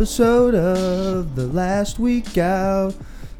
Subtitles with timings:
[0.00, 2.94] episode of The Last Week Out.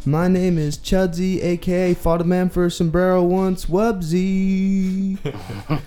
[0.04, 5.16] My name is Chudsy, aka Fought a Man for a Sombrero Once, Wubsy.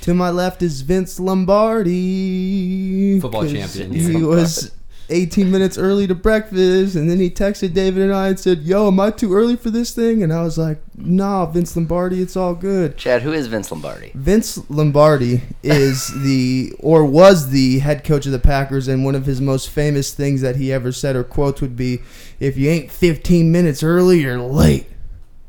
[0.00, 3.20] to my left is Vince Lombardi.
[3.20, 4.70] Football 'cause champion, He was
[5.08, 8.88] 18 minutes early to breakfast, and then he texted David and I and said, Yo,
[8.88, 10.22] am I too early for this thing?
[10.22, 12.96] And I was like, Nah, Vince Lombardi, it's all good.
[12.96, 14.12] Chad, who is Vince Lombardi?
[14.14, 19.26] Vince Lombardi is the or was the head coach of the Packers, and one of
[19.26, 22.00] his most famous things that he ever said or quotes would be,
[22.40, 24.86] "If you ain't 15 minutes early, you're late."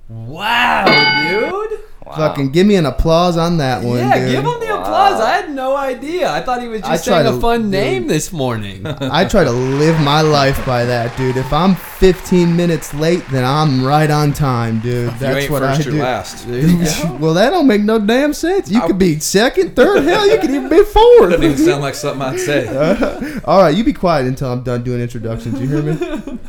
[0.09, 0.85] Wow,
[1.29, 1.79] dude.
[2.05, 2.15] Wow.
[2.15, 4.31] Fucking give me an applause on that one, yeah, dude.
[4.31, 5.19] give him the applause.
[5.19, 5.25] Ah.
[5.25, 6.31] I had no idea.
[6.31, 7.71] I thought he was just saying to- a fun dude.
[7.71, 8.85] name this morning.
[8.85, 11.37] I try to live my life by that, dude.
[11.37, 15.09] If I'm 15 minutes late, then I'm right on time, dude.
[15.09, 16.01] If That's you ain't what first, I do.
[16.01, 16.45] last.
[17.19, 18.69] Well, that don't make no damn sense.
[18.69, 21.31] You I- could be second, third, hell, you could even be fourth.
[21.31, 23.41] Doesn't even sound like something I'd say.
[23.45, 25.59] All right, you be quiet until I'm done doing introductions.
[25.59, 26.39] You hear me?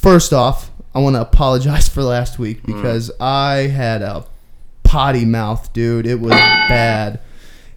[0.00, 2.66] First off, I want to apologize for last week mm.
[2.66, 4.24] because I had a
[4.82, 6.06] potty mouth, dude.
[6.06, 7.20] It was bad.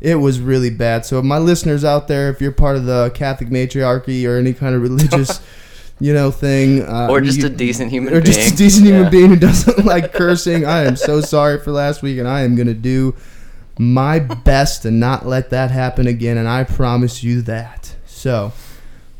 [0.04, 1.06] It was really bad.
[1.06, 4.76] So, my listeners out there, if you're part of the Catholic matriarchy or any kind
[4.76, 5.42] of religious,
[6.00, 8.26] you know, thing, uh, or just you- a decent human or being.
[8.36, 10.66] just a decent human being who doesn't like cursing.
[10.66, 13.16] I am so sorry for last week, and I am gonna do
[13.80, 17.96] my best to not let that happen again, and I promise you that.
[18.06, 18.52] So,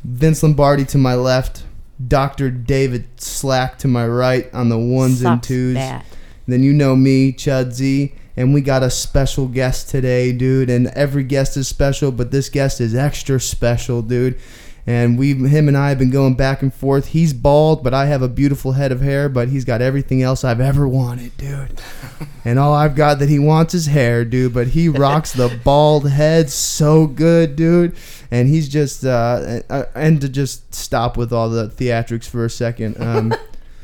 [0.04, 1.64] Vince Lombardi to my left,
[2.06, 5.76] Doctor David Slack to my right on the ones and twos.
[5.76, 6.06] that.
[6.46, 10.70] Then you know me, Chudsy, and we got a special guest today, dude.
[10.70, 14.40] And every guest is special, but this guest is extra special, dude.
[14.86, 17.10] And we, him and I have been going back and forth.
[17.10, 19.30] He's bald, but I have a beautiful head of hair.
[19.30, 21.80] But he's got everything else I've ever wanted, dude.
[22.46, 24.54] and all I've got that he wants is hair, dude.
[24.54, 27.96] But he rocks the bald head so good, dude.
[28.30, 32.50] And he's just, uh, uh, and to just stop with all the theatrics for a
[32.50, 33.02] second.
[33.02, 33.34] Um,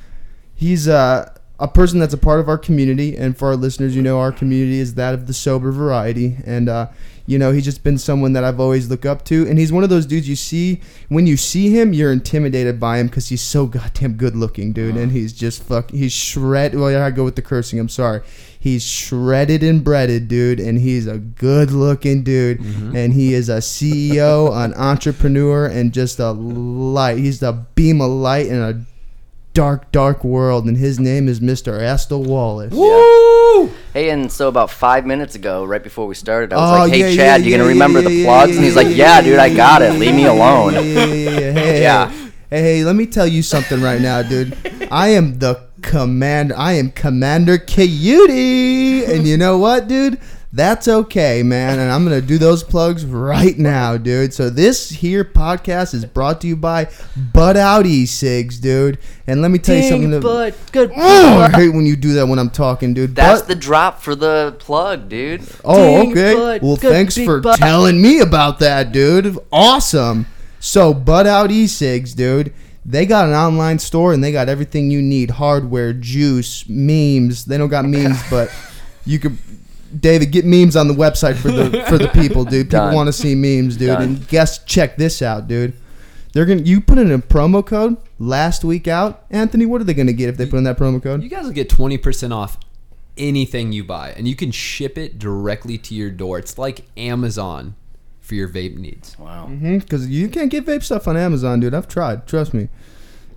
[0.55, 4.01] he's uh, a person that's a part of our community and for our listeners you
[4.01, 6.37] know our community is that of the sober variety.
[6.45, 6.87] And uh,
[7.25, 9.47] you know he's just been someone that i've always looked up to.
[9.47, 12.97] And he's one of those dudes you see when you see him you're intimidated by
[12.97, 14.95] him because he's so goddamn good looking dude.
[14.95, 18.21] And he's just fuck he's shred well yeah, i go with the cursing i'm sorry.
[18.61, 22.59] He's shredded and breaded dude and he's a good looking dude.
[22.59, 28.09] And he is a ceo an entrepreneur and just a light he's the beam of
[28.11, 28.85] light and a
[29.59, 31.81] dark, dark world, and his name is Mr.
[31.81, 32.71] Estel Wallace.
[32.73, 33.67] Woo!
[33.91, 36.93] Hey, and so about five minutes ago, right before we started, I was Oh, like,
[36.93, 38.75] "Hey, yeah, Chad, yeah, you gonna yeah, remember yeah, the yeah, plugs?" yeah, and he's
[38.75, 39.99] yeah, like, "Yeah, dude, I got it.
[39.99, 41.51] Leave me alone." Yeah, yeah, yeah, yeah.
[41.59, 42.09] Hey, Yeah.
[42.09, 44.55] hey, hey, hey, let me tell you something right now, dude.
[44.89, 46.55] I am the commander.
[46.57, 50.19] I am Commander Coyote, and you know what, dude?
[50.51, 51.77] That's okay, man.
[51.77, 54.33] And I'm gonna do those plugs right now, dude.
[54.33, 56.89] So this here podcast is brought to you by
[57.33, 58.97] Butt Out E-Cigs, dude.
[59.27, 60.09] And let me tell you something.
[60.09, 60.91] that- but good.
[60.97, 63.15] Oh, I hate when you do that when I'm talking, dude.
[63.15, 65.43] That's Bud- the drop for the plug, dude.
[65.63, 66.33] Oh, Ding, okay.
[66.33, 66.61] bud.
[66.63, 67.57] well, Good thanks for bud.
[67.57, 69.37] telling me about that, dude.
[69.51, 70.25] Awesome.
[70.59, 72.51] So, Butt Out E-Cigs, dude.
[72.83, 77.45] They got an online store and they got everything you need: hardware, juice, memes.
[77.45, 78.49] They don't got memes, but
[79.05, 79.37] you could.
[79.97, 82.67] David, get memes on the website for the for the people, dude.
[82.67, 82.95] People Done.
[82.95, 83.87] want to see memes, dude.
[83.89, 84.01] Done.
[84.01, 85.73] And guess check this out, dude.
[86.33, 89.65] They're gonna you put in a promo code last week out, Anthony.
[89.65, 91.23] What are they gonna get if they put in that promo code?
[91.23, 92.57] You guys will get 20% off
[93.17, 96.37] anything you buy, and you can ship it directly to your door.
[96.39, 97.75] It's like Amazon
[98.19, 99.17] for your vape needs.
[99.17, 99.47] Wow.
[99.47, 101.73] Because Mm-hmm, you can't get vape stuff on Amazon, dude.
[101.73, 102.27] I've tried.
[102.27, 102.69] Trust me.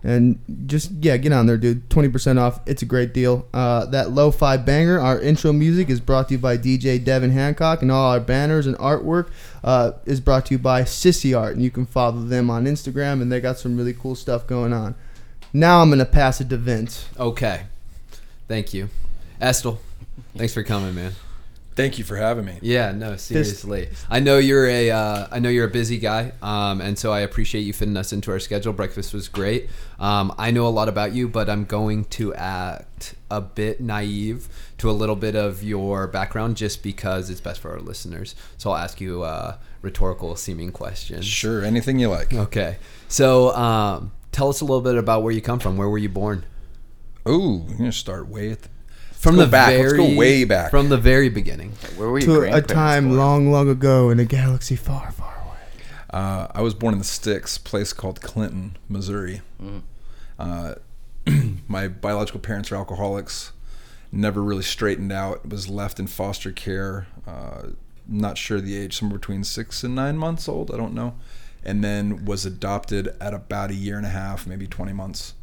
[0.05, 1.89] And just yeah, get on there, dude.
[1.89, 2.61] Twenty percent off.
[2.67, 3.47] It's a great deal.
[3.55, 4.99] Uh, that lo-fi banger.
[4.99, 8.67] Our intro music is brought to you by DJ Devin Hancock, and all our banners
[8.67, 9.29] and artwork
[9.63, 11.55] uh, is brought to you by Sissy Art.
[11.55, 14.73] And you can follow them on Instagram, and they got some really cool stuff going
[14.73, 14.97] on.
[15.53, 17.07] Now I'm gonna pass it to Vince.
[17.19, 17.63] Okay.
[18.49, 18.89] Thank you.
[19.41, 19.79] Estel,
[20.37, 21.13] thanks for coming, man.
[21.75, 22.59] Thank you for having me.
[22.61, 23.89] Yeah, no, seriously.
[24.11, 27.21] I know you're a, uh, I know you're a busy guy, um, and so I
[27.21, 28.73] appreciate you fitting us into our schedule.
[28.73, 29.71] Breakfast was great.
[29.99, 34.49] Um, I know a lot about you, but I'm going to act a bit naive
[34.79, 38.35] to a little bit of your background, just because it's best for our listeners.
[38.59, 41.25] So I'll ask you uh, rhetorical seeming questions.
[41.25, 42.35] Sure, anything you like.
[42.35, 42.77] Okay.
[43.09, 45.77] So um, tell us a little bit about where you come from.
[45.77, 46.45] Where were you born?
[47.25, 48.69] Oh, you're gonna start way at the,
[49.23, 49.69] From the back.
[49.69, 50.73] very Let's go way back.
[50.73, 51.75] From the very beginning.
[51.97, 52.27] Where were you?
[52.27, 55.85] To a time long, long ago in a galaxy far, far away.
[56.11, 59.41] uh, I was born in the sticks, place called Clinton, Missouri.
[59.63, 59.83] Mm.
[60.41, 60.75] Uh,
[61.69, 63.53] my biological parents are alcoholics.
[64.11, 65.49] Never really straightened out.
[65.49, 67.07] Was left in foster care.
[67.25, 67.69] Uh,
[68.09, 70.73] not sure the age, somewhere between six and nine months old.
[70.73, 71.15] I don't know.
[71.63, 75.35] And then was adopted at about a year and a half, maybe 20 months.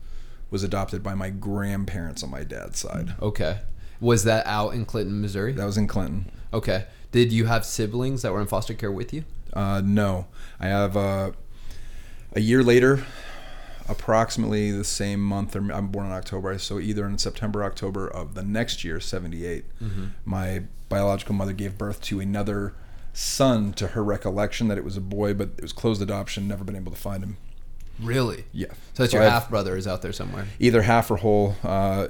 [0.52, 3.14] Was adopted by my grandparents on my dad's side.
[3.22, 3.60] Okay.
[4.00, 5.52] Was that out in Clinton, Missouri?
[5.54, 6.32] That was in Clinton.
[6.54, 6.86] Okay.
[7.12, 9.24] Did you have siblings that were in foster care with you?
[9.54, 10.28] Uh, no,
[10.60, 11.32] I have uh,
[12.36, 13.04] a year later,
[13.88, 15.56] approximately the same month.
[15.56, 19.66] Or I'm born in October, so either in September, October of the next year, '78,
[20.26, 22.74] my biological mother gave birth to another
[23.14, 23.74] son.
[23.74, 26.48] To her recollection, that it was a boy, but it was closed adoption.
[26.48, 27.38] Never been able to find him.
[28.00, 28.46] Really?
[28.54, 28.68] Yeah.
[28.94, 30.48] So that's So your half brother is out there somewhere.
[30.60, 31.56] Either half or whole.
[31.64, 32.10] Uh,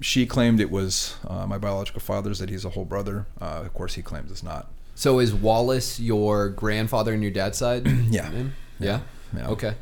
[0.00, 2.38] she claimed it was uh, my biological father's.
[2.38, 3.26] That he's a whole brother.
[3.40, 4.70] Uh, of course, he claims it's not.
[4.94, 7.86] So is Wallace your grandfather on your dad's side?
[8.10, 8.28] Yeah.
[8.30, 8.54] name?
[8.80, 9.00] Yeah.
[9.36, 9.48] Yeah.
[9.48, 9.74] Okay.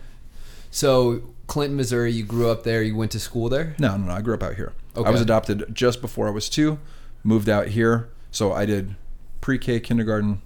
[0.71, 2.83] So Clinton, Missouri, you grew up there.
[2.83, 3.75] You went to school there.
[3.79, 4.13] No, no, no.
[4.13, 4.73] I grew up out here.
[4.97, 5.09] Okay.
[5.09, 6.79] I was adopted just before I was two,
[7.23, 8.09] moved out here.
[8.31, 8.97] So I did
[9.41, 10.43] pre K, kindergarten,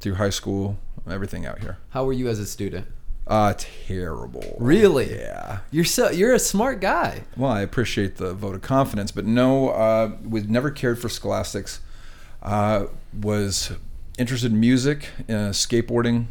[0.00, 0.78] through high school,
[1.08, 1.78] everything out here.
[1.90, 2.86] How were you as a student?
[3.26, 4.56] Uh, terrible.
[4.58, 5.14] Really?
[5.14, 5.60] Yeah.
[5.70, 7.22] You're so you're a smart guy.
[7.36, 11.80] Well, I appreciate the vote of confidence, but no, uh, was never cared for scholastics.
[12.42, 12.86] Uh,
[13.18, 13.72] was
[14.18, 16.26] interested in music, uh, skateboarding.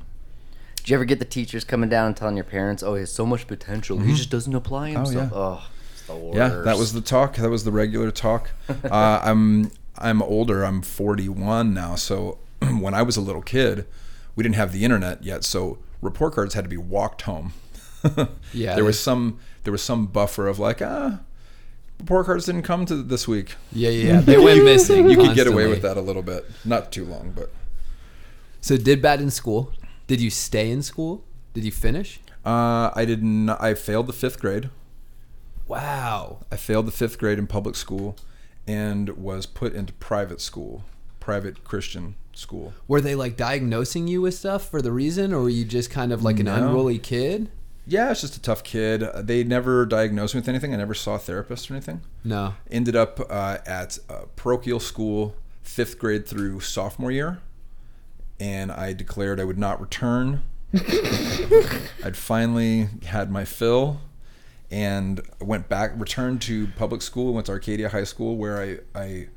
[0.75, 3.11] Did you ever get the teachers coming down and telling your parents, "Oh, he has
[3.11, 3.99] so much potential.
[3.99, 5.37] He just doesn't apply himself." yeah.
[5.37, 6.37] Oh, it's the worst.
[6.37, 7.35] Yeah, that was the talk.
[7.35, 8.49] That was the regular talk.
[8.83, 10.63] uh, I'm I'm older.
[10.63, 11.95] I'm 41 now.
[11.95, 13.85] So when I was a little kid,
[14.35, 15.43] we didn't have the internet yet.
[15.43, 17.53] So report cards had to be walked home.
[18.53, 21.19] Yeah, there was some there was some buffer of like ah,
[21.99, 23.55] report cards didn't come to this week.
[23.71, 24.13] Yeah, yeah.
[24.13, 24.21] yeah.
[24.21, 25.07] They went missing.
[25.11, 27.51] You could get away with that a little bit, not too long, but
[28.59, 29.71] So did bad in school.
[30.07, 31.23] Did you stay in school?
[31.53, 32.19] Did you finish?
[32.43, 33.61] uh, I did not.
[33.61, 34.69] I failed the fifth grade.
[35.67, 36.39] Wow.
[36.51, 38.17] I failed the fifth grade in public school,
[38.67, 40.83] and was put into private school,
[41.19, 42.73] private Christian school.
[42.87, 46.11] Were they like diagnosing you with stuff for the reason, or were you just kind
[46.11, 46.55] of like an No.
[46.55, 47.49] unruly kid?
[47.87, 49.01] Yeah, it's just a tough kid.
[49.03, 50.73] Uh, They never diagnosed me with anything.
[50.73, 52.01] I never saw a therapist or anything.
[52.23, 52.53] No.
[52.69, 53.97] Ended up uh, at
[54.35, 57.39] parochial school, fifth grade through sophomore year,
[58.39, 60.43] and I declared I would not return.
[62.03, 63.99] I'd finally had my fill,
[64.69, 69.27] and went back, returned to public school, went to Arcadia High School, where I, I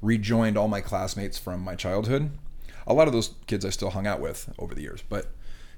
[0.00, 2.30] rejoined all my classmates from my childhood.
[2.86, 5.26] A lot of those kids I still hung out with over the years, but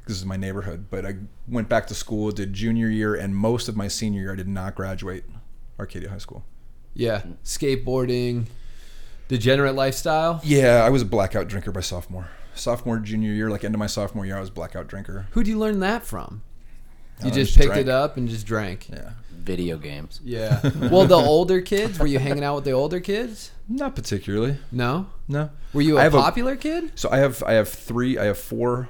[0.07, 0.87] this is my neighborhood.
[0.91, 1.17] But I
[1.49, 4.49] went back to school, did junior year, and most of my senior year I did
[4.49, 5.25] not graduate
[5.79, 6.45] Arcadia High School.
[6.95, 7.23] Yeah.
[7.45, 8.47] Skateboarding,
[9.29, 10.41] degenerate lifestyle.
[10.43, 12.29] Yeah, I was a blackout drinker by sophomore.
[12.55, 15.27] Sophomore, junior year, like end of my sophomore year, I was a blackout drinker.
[15.33, 16.43] Who'd you learn that from?
[17.23, 17.87] You I just picked drank.
[17.87, 18.89] it up and just drank.
[18.91, 19.11] Yeah,
[19.47, 20.21] video games.
[20.25, 20.61] Yeah.
[20.91, 23.53] well, the older kids, were you hanging out with the older kids?
[23.69, 24.59] not particularly.
[24.71, 25.07] No.
[25.27, 25.51] No.
[25.73, 26.93] Were you a have a- popular kid?
[26.95, 28.89] So I have I have three I have four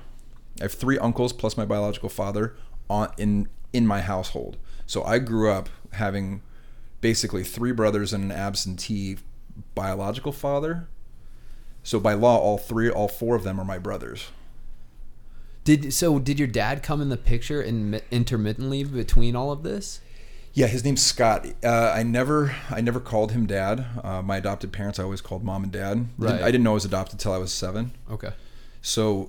[0.60, 2.56] I have three uncles plus my biological father
[2.90, 4.56] on in in my household.
[4.86, 6.42] So I grew up having
[7.00, 9.16] basically three brothers and an absentee
[9.74, 10.88] biological father.
[11.82, 14.28] So by law all three all four of them are my brothers.
[15.64, 16.18] Did so?
[16.18, 20.00] Did your dad come in the picture in, intermittently between all of this?
[20.56, 21.46] Yeah, his name's Scott.
[21.62, 23.84] Uh, I never, I never called him dad.
[24.02, 25.94] Uh, my adopted parents, I always called mom and dad.
[25.96, 26.40] Didn't- Right.
[26.42, 27.92] I didn't know I was adopted till I was seven.
[28.10, 28.30] Okay.
[28.80, 29.28] So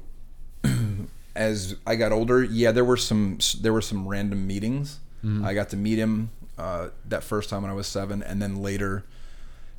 [1.36, 5.00] as I got older, yeah, there were some there were some random meetings.
[5.44, 8.62] I got to meet him uh, that first time when I was seven, and then
[8.64, 9.04] later,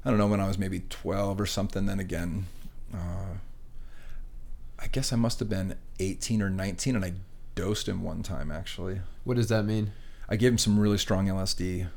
[0.05, 1.87] I don't know when I was maybe twelve or something.
[1.87, 2.49] Then again,
[2.93, 3.38] uh,
[4.78, 7.14] I guess I must have been eighteen or nineteen, and I
[7.55, 9.00] dosed him one time actually.
[9.25, 9.93] What does that mean?
[10.28, 11.88] I gave him some really strong LSD.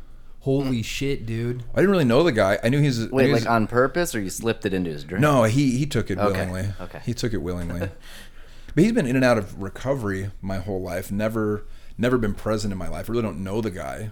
[0.41, 1.63] Holy shit, dude!
[1.73, 2.57] I didn't really know the guy.
[2.63, 4.89] I knew he's I Wait, knew like he's- on purpose, or you slipped it into
[4.89, 5.21] his drink?
[5.21, 6.73] No, he he took it Okay, willingly.
[6.81, 7.00] okay.
[7.05, 7.79] He took it willingly.
[8.75, 11.11] but he's been in and out of recovery my whole life.
[11.11, 11.65] Never
[11.97, 13.07] never been present in my life.
[13.07, 14.09] I really don't know the guy.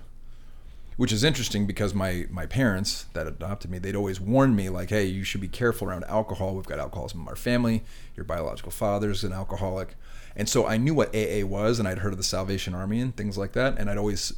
[0.97, 4.89] Which is interesting because my my parents that adopted me, they'd always warn me like,
[4.89, 6.53] "Hey, you should be careful around alcohol.
[6.55, 7.83] We've got alcoholism in our family.
[8.17, 9.95] Your biological father's an alcoholic."
[10.39, 13.15] And so I knew what AA was and I'd heard of the Salvation Army and
[13.15, 14.34] things like that, and I'd always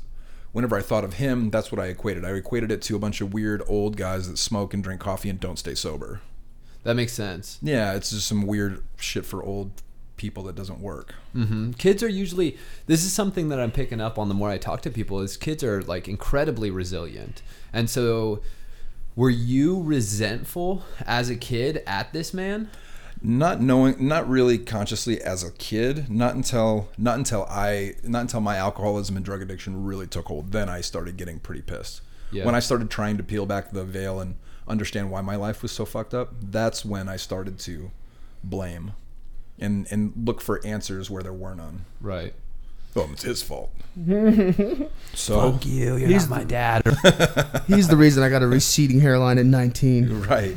[0.51, 2.25] whenever I thought of him, that's what I equated.
[2.25, 5.29] I equated it to a bunch of weird old guys that smoke and drink coffee
[5.29, 6.21] and don't stay sober.
[6.83, 7.59] That makes sense.
[7.61, 9.71] Yeah, it's just some weird shit for old
[10.17, 11.13] people that doesn't work.
[11.35, 11.71] Mm-hmm.
[11.73, 12.57] Kids are usually.
[12.87, 15.21] This is something that I'm picking up on the more I talk to people.
[15.21, 18.41] Is kids are like incredibly resilient, and so
[19.15, 22.69] were you resentful as a kid at this man?
[23.23, 26.09] Not knowing, not really consciously as a kid.
[26.09, 30.51] Not until, not until I, not until my alcoholism and drug addiction really took hold.
[30.51, 32.01] Then I started getting pretty pissed.
[32.31, 32.45] Yeah.
[32.45, 34.35] when I started trying to peel back the veil and
[34.65, 37.91] understand why my life was so fucked up, that's when I started to
[38.43, 38.93] blame
[39.59, 41.85] and and look for answers where there were none.
[41.99, 42.33] Right.
[42.95, 43.71] Oh, it's his fault.
[45.13, 45.95] so you.
[45.95, 46.83] You're He's not my dad.
[47.67, 50.21] He's the reason I got a receding hairline at 19.
[50.23, 50.55] right,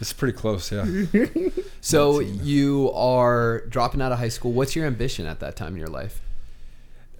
[0.00, 0.70] it's pretty close.
[0.70, 0.84] Yeah.
[1.80, 4.52] so you are dropping out of high school.
[4.52, 6.20] What's your ambition at that time in your life?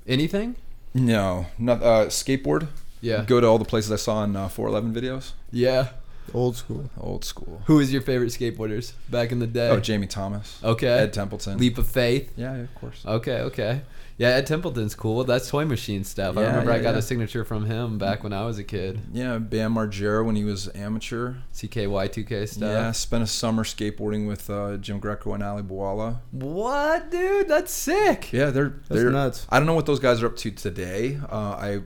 [0.07, 0.57] Anything?
[0.95, 2.69] No, not uh, skateboard.
[3.01, 3.25] Yeah.
[3.25, 5.33] Go to all the places I saw in uh, 411 videos.
[5.53, 5.89] Yeah.
[6.35, 6.91] Old school.
[6.99, 7.63] Old school.
[7.67, 9.69] Who is your favorite skateboarders back in the day?
[9.69, 10.59] Oh, Jamie Thomas.
[10.65, 10.89] Okay.
[10.89, 11.59] Ed Templeton.
[11.59, 12.33] Leap of Faith.
[12.37, 13.05] Yeah, yeah, of course.
[13.07, 13.83] Okay, okay.
[14.19, 15.25] Yeah, Ed Templeton's cool.
[15.25, 16.39] That's Toy Machine stuff.
[16.39, 17.01] I Yeah, remember I got yeah.
[17.01, 19.01] a signature from him back when I was a kid.
[19.13, 21.35] Yeah, Bam Margera when he was amateur.
[21.53, 22.63] CKY2K stuff.
[22.63, 26.21] Yeah, spent a summer skateboarding with uh, Jim Greco and Ali Boulala.
[26.31, 27.47] What, dude?
[27.49, 28.33] That's sick.
[28.33, 29.47] Yeah, they're That's they're nuts.
[29.51, 31.19] I don't know what those guys are up to today.
[31.31, 31.81] Uh, I,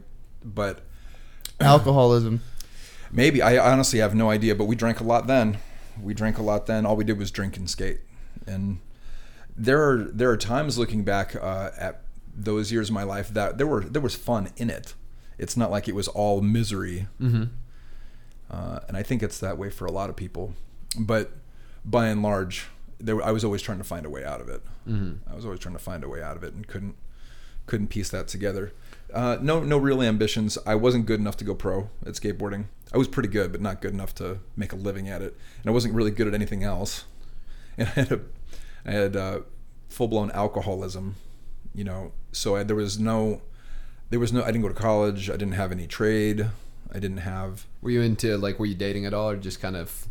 [0.44, 0.82] but
[1.58, 2.42] Alcoholism.
[3.10, 4.54] maybe I honestly have no idea.
[4.54, 5.58] But we drank a lot then.
[6.00, 6.86] We drank a lot then.
[6.86, 8.00] All we did was drink and skate.
[8.46, 8.78] And
[9.56, 12.02] there are there are times looking back uh, at
[12.34, 14.94] those years of my life that there were there was fun in it.
[15.38, 17.06] It's not like it was all misery.
[17.20, 17.44] Mm-hmm.
[18.50, 20.54] uh, and I think it's that way for a lot of people.
[20.98, 21.32] But
[21.84, 22.66] by and large,
[22.98, 24.62] there, I was always trying to find a way out of it.
[24.88, 25.30] Mm-hmm.
[25.30, 26.96] I was always trying to find a way out of it and couldn't
[27.66, 28.72] couldn't piece that together.
[29.12, 30.58] Uh, no, no real ambitions.
[30.66, 32.66] I wasn't good enough to go pro at skateboarding.
[32.92, 35.36] I was pretty good, but not good enough to make a living at it.
[35.62, 37.04] And I wasn't really good at anything else.
[37.78, 38.20] And I had a,
[38.84, 39.40] I had uh,
[39.88, 41.14] full blown alcoholism,
[41.74, 42.12] you know.
[42.32, 43.42] So I, there was no,
[44.10, 44.42] there was no.
[44.42, 45.28] I didn't go to college.
[45.28, 46.48] I didn't have any trade.
[46.92, 49.76] I didn't have Were you into like were you dating at all or just kind
[49.76, 50.06] of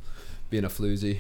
[0.50, 1.20] being a floozy?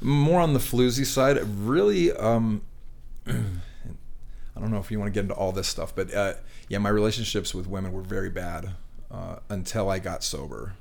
[0.00, 1.38] more on the floozy side.
[1.38, 2.62] Really, um,
[3.26, 6.34] I don't know if you want to get into all this stuff, but uh,
[6.68, 8.70] yeah, my relationships with women were very bad
[9.10, 10.74] uh, until I got sober.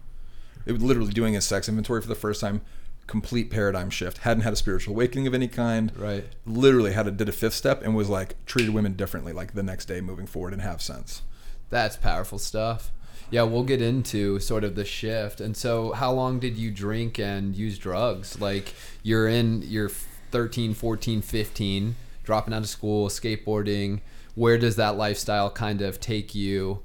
[0.65, 2.61] It was literally doing a sex inventory for the first time.
[3.07, 4.19] Complete paradigm shift.
[4.19, 5.91] Hadn't had a spiritual awakening of any kind.
[5.95, 6.25] Right.
[6.45, 9.63] Literally had a did a fifth step and was like treated women differently, like the
[9.63, 11.21] next day moving forward and have sense.
[11.69, 12.91] That's powerful stuff.
[13.31, 15.41] Yeah, we'll get into sort of the shift.
[15.41, 18.39] And so, how long did you drink and use drugs?
[18.39, 24.01] Like, you're in your 13, 14, 15, dropping out of school, skateboarding.
[24.35, 26.81] Where does that lifestyle kind of take you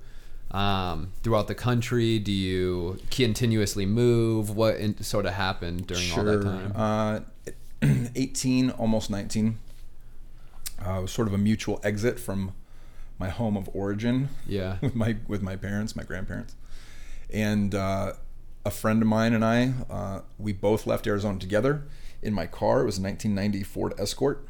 [0.50, 2.18] um, throughout the country?
[2.18, 4.50] Do you continuously move?
[4.50, 6.72] What in, sort of happened during all that time?
[6.74, 7.20] Uh,
[8.14, 9.58] 18, almost 19.
[10.84, 12.52] Uh, it was sort of a mutual exit from
[13.18, 14.78] my home of origin yeah.
[14.80, 16.54] with my with my parents, my grandparents,
[17.32, 18.14] and uh,
[18.64, 19.74] a friend of mine and I.
[19.90, 21.84] Uh, we both left Arizona together
[22.22, 22.80] in my car.
[22.80, 24.46] It was a 1990 Ford Escort,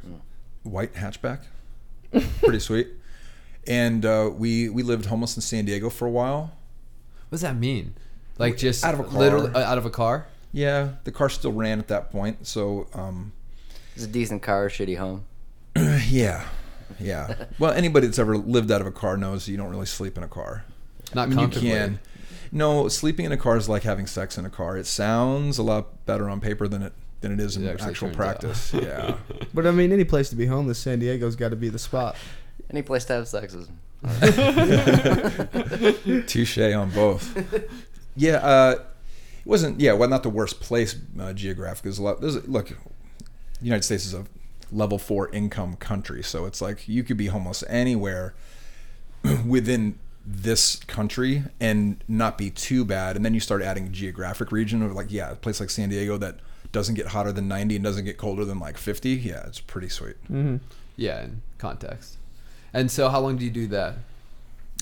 [0.62, 1.40] white hatchback,
[2.40, 2.88] pretty sweet.
[3.66, 6.52] And uh, we we lived homeless in San Diego for a while.
[7.28, 7.94] What does that mean?
[8.38, 9.18] Like, just Out of a car.
[9.18, 10.26] literally uh, out of a car?
[10.52, 13.32] Yeah, the car still ran at that point, so um,
[13.94, 15.24] It's a decent car, shitty home.
[16.08, 16.46] Yeah,
[16.98, 17.44] yeah.
[17.58, 20.22] Well, anybody that's ever lived out of a car knows you don't really sleep in
[20.24, 20.64] a car.
[21.14, 21.68] Not I mean, you comfortably.
[21.70, 22.00] can.
[22.50, 24.76] No, sleeping in a car is like having sex in a car.
[24.76, 28.08] It sounds a lot better on paper than it than it is in It actual
[28.08, 28.72] turns practice.
[28.74, 29.18] Yeah.
[29.54, 32.16] But I mean, any place to be homeless, San Diego's got to be the spot.
[32.70, 33.68] Any place to have sex is.
[36.26, 37.68] Touche on both.
[38.16, 39.80] Yeah, uh, it wasn't.
[39.80, 41.90] Yeah, well, not the worst place uh, geographically.
[41.90, 42.20] There's a lot.
[42.20, 42.76] There's look, the
[43.62, 44.24] United States is a
[44.72, 48.34] level four income country, so it's like you could be homeless anywhere
[49.46, 53.16] within this country and not be too bad.
[53.16, 56.16] And then you start adding geographic region of like, yeah, a place like San Diego
[56.18, 56.36] that
[56.72, 59.10] doesn't get hotter than 90 and doesn't get colder than like 50.
[59.10, 60.16] Yeah, it's pretty sweet.
[60.28, 60.56] hmm
[60.96, 62.16] Yeah, in context.
[62.72, 63.94] And so, how long do you do that?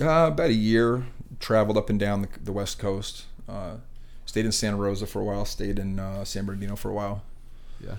[0.00, 1.04] Uh, about a year.
[1.40, 3.24] Traveled up and down the, the West Coast.
[3.48, 3.76] Uh,
[4.26, 5.44] stayed in Santa Rosa for a while.
[5.44, 7.22] Stayed in uh, San Bernardino for a while.
[7.80, 7.96] Yeah.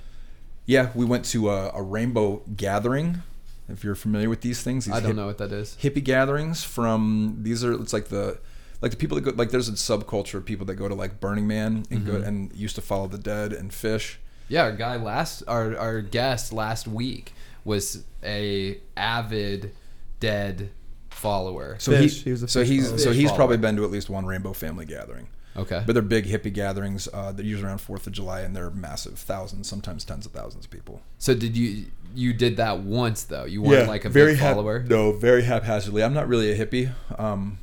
[0.66, 3.24] Yeah, we went to a, a rainbow gathering.
[3.70, 5.78] If you're familiar with these things, these I don't hip- know what that is.
[5.82, 8.40] hippie gatherings from these are it's like the
[8.82, 11.20] like the people that go like there's a subculture of people that go to like
[11.20, 12.28] Burning Man and go Mhm.
[12.28, 14.16] and used to follow the dead and Phish.
[14.48, 17.34] Yeah, our guy last, our our guest last week
[17.70, 19.72] was a avid
[20.20, 20.72] dead
[21.12, 21.78] follower.
[21.80, 23.00] So Phish, he, he was a so he's follower.
[23.00, 25.28] so he's probably been to at least one rainbow family gathering.
[25.56, 25.84] Okay.
[25.86, 27.08] But they're big hippie gatherings.
[27.14, 30.66] Uh, they're usually around Fourth of July, and they're massive, thousands, sometimes tens of thousands
[30.66, 31.02] of people.
[31.18, 31.86] So did you
[32.16, 33.46] you did that once though?
[33.46, 34.84] You weren't like a big hap- follower.
[34.88, 36.04] no, very haphazardly.
[36.04, 36.92] I'm not really a hippie.
[37.20, 37.60] Um,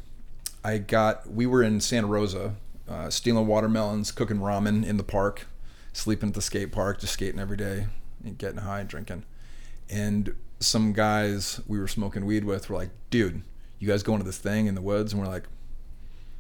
[0.65, 1.29] I got.
[1.31, 2.55] We were in Santa Rosa,
[2.89, 5.47] uh, stealing watermelons, cooking ramen in the park,
[5.93, 7.87] sleeping at the skate park, just skating every day,
[8.25, 9.25] and getting high and drinking.
[9.91, 13.43] And some guys we were smoking weed with were like, "Dude,
[13.79, 15.45] you guys going to this thing in the woods?" And we're like,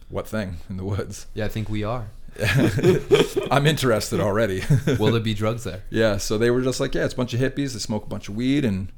[0.09, 1.27] What thing in the woods?
[1.35, 2.09] Yeah, I think we are.
[3.51, 4.63] I'm interested already.
[4.99, 5.83] Will there be drugs there?
[5.91, 7.73] yeah, so they were just like, yeah, it's a bunch of hippies.
[7.73, 8.93] They smoke a bunch of weed and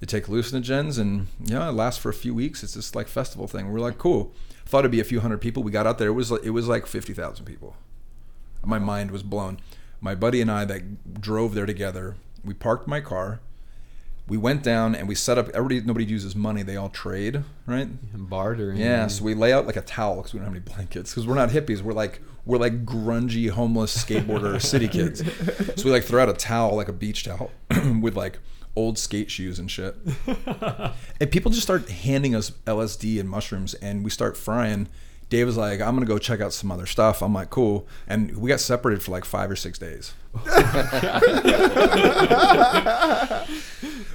[0.00, 2.62] they take hallucinogens, and yeah, it lasts for a few weeks.
[2.62, 3.72] It's this like festival thing.
[3.72, 4.32] We're like, cool.
[4.66, 5.62] Thought it'd be a few hundred people.
[5.62, 6.08] We got out there.
[6.08, 7.76] It was like, it was like fifty thousand people.
[8.64, 9.60] My mind was blown.
[10.00, 12.16] My buddy and I that drove there together.
[12.44, 13.40] We parked my car.
[14.26, 15.50] We went down and we set up.
[15.50, 16.62] Everybody, nobody uses money.
[16.62, 17.88] They all trade, right?
[18.14, 18.78] Bartering.
[18.78, 21.26] Yeah, so we lay out like a towel because we don't have any blankets because
[21.26, 21.82] we're not hippies.
[21.82, 25.22] We're like we're like grungy homeless skateboarder city kids.
[25.76, 27.50] So we like throw out a towel like a beach towel
[28.00, 28.38] with like
[28.76, 29.96] old skate shoes and shit.
[31.20, 34.88] and people just start handing us LSD and mushrooms, and we start frying.
[35.28, 38.36] Dave was like, "I'm gonna go check out some other stuff." I'm like, "Cool," and
[38.36, 40.14] we got separated for like five or six days.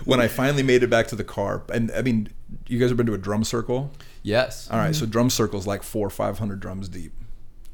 [0.05, 2.29] when I finally made it back to the car, and I mean,
[2.67, 3.91] you guys have been to a drum circle.
[4.23, 4.69] Yes.
[4.69, 7.13] All right, so drum circle's like four or five hundred drums deep.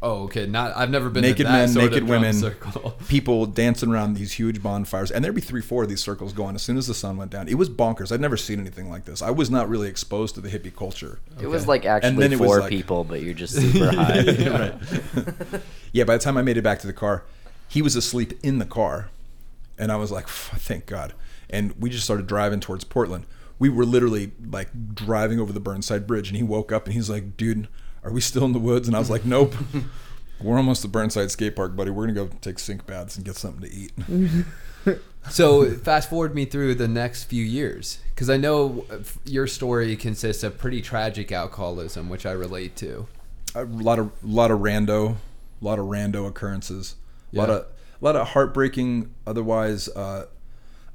[0.05, 0.45] Oh, okay.
[0.45, 0.77] Not.
[0.77, 2.35] I've never been Naked men, naked women,
[3.07, 6.53] people dancing around these huge bonfires, and there'd be three, four of these circles going
[6.53, 7.47] as soon as the sun went down.
[7.47, 8.11] It was bonkers.
[8.11, 9.23] I'd never seen anything like this.
[9.23, 11.17] I was not really exposed to the hippie culture.
[11.41, 14.21] It was like actually then it was four like- people, but you're just super high.
[14.21, 15.61] right.
[15.91, 17.23] yeah, by the time I made it back to the car,
[17.67, 19.09] he was asleep in the car.
[19.79, 21.13] And I was like, thank God.
[21.49, 23.25] And we just started driving towards Portland.
[23.57, 27.09] We were literally like driving over the Burnside Bridge, and he woke up and he's
[27.09, 27.67] like, dude,
[28.05, 28.87] are we still in the woods?
[28.87, 29.53] And I was like, nope.
[30.39, 31.91] We're almost at Burnside Skate Park, buddy.
[31.91, 33.91] We're going to go take sink baths and get something to eat.
[35.29, 39.95] So fast forward me through the next few years, because I know uh, your story
[39.95, 43.07] consists of pretty tragic alcoholism, which I relate to.
[43.55, 45.15] a lot of lot of rando,
[45.61, 46.95] a lot of rando occurrences,
[47.33, 50.27] a lot of a lot of heartbreaking, otherwise, uh,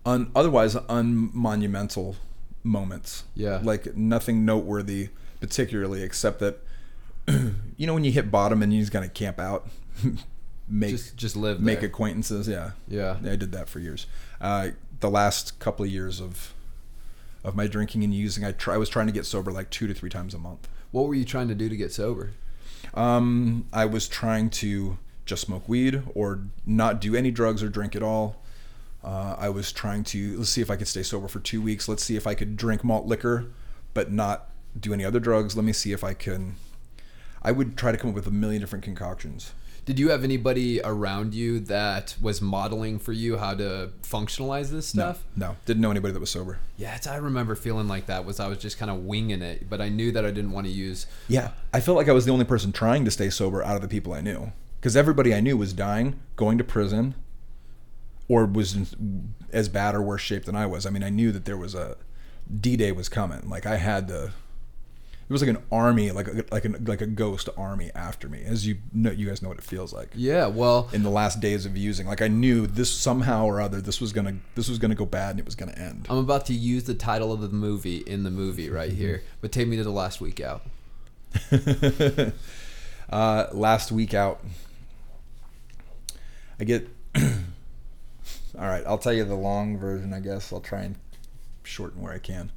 [0.06, 2.14] un, otherwise unmonumental
[2.62, 3.24] moments.
[3.34, 3.58] Yeah.
[3.64, 5.08] like nothing noteworthy,
[5.40, 6.62] particularly, except that
[7.76, 9.68] you know when you hit bottom and you just gotta camp out,
[10.68, 11.60] make Just, just live.
[11.60, 11.88] make there.
[11.88, 12.48] acquaintances.
[12.48, 13.16] Yeah, Yeah.
[13.24, 14.06] I did that for years.
[14.40, 14.68] Uh,
[15.00, 16.54] the last couple of years of
[17.42, 19.86] of my drinking and using, I try I was trying to get sober like two
[19.86, 20.68] to three times a month.
[20.90, 22.30] What were you trying to do to get sober?
[22.94, 27.94] Um, I was trying to just smoke weed or not do any drugs or drink
[27.94, 28.36] at all.
[29.02, 31.88] Uh, I was trying to let's see if I could stay sober for two weeks.
[31.88, 33.46] Let's see if I could drink malt liquor,
[33.94, 35.56] but not do any other drugs.
[35.56, 36.56] Let me see if I can.
[37.42, 39.52] I would try to come up with a million different concoctions.
[39.86, 44.88] Did you have anybody around you that was modeling for you how to functionalize this
[44.88, 45.24] stuff?
[45.34, 46.58] No, no, didn't know anybody that was sober.
[46.76, 48.24] Yeah, it's, I remember feeling like that.
[48.24, 50.66] Was I was just kind of winging it, but I knew that I didn't want
[50.66, 51.06] to use.
[51.28, 53.82] Yeah, I felt like I was the only person trying to stay sober out of
[53.82, 57.14] the people I knew, because everybody I knew was dying, going to prison,
[58.28, 60.84] or was in as bad or worse shape than I was.
[60.84, 61.96] I mean, I knew that there was a
[62.60, 63.48] D Day was coming.
[63.48, 64.32] Like I had the.
[65.30, 68.42] It was like an army, like a, like an, like a ghost army after me,
[68.44, 69.12] as you know.
[69.12, 72.08] You guys know what it feels like Yeah, well, in the last days of using.
[72.08, 75.30] Like I knew this somehow or other, this was gonna this was gonna go bad
[75.30, 76.08] and it was gonna end.
[76.10, 79.52] I'm about to use the title of the movie in the movie right here, but
[79.52, 80.62] take me to the last week out.
[83.08, 84.40] uh, last week out,
[86.58, 86.88] I get.
[87.14, 87.22] all
[88.56, 90.12] right, I'll tell you the long version.
[90.12, 90.96] I guess I'll try and
[91.62, 92.50] shorten where I can.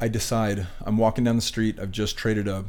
[0.00, 1.78] I decide I'm walking down the street.
[1.80, 2.64] I've just traded a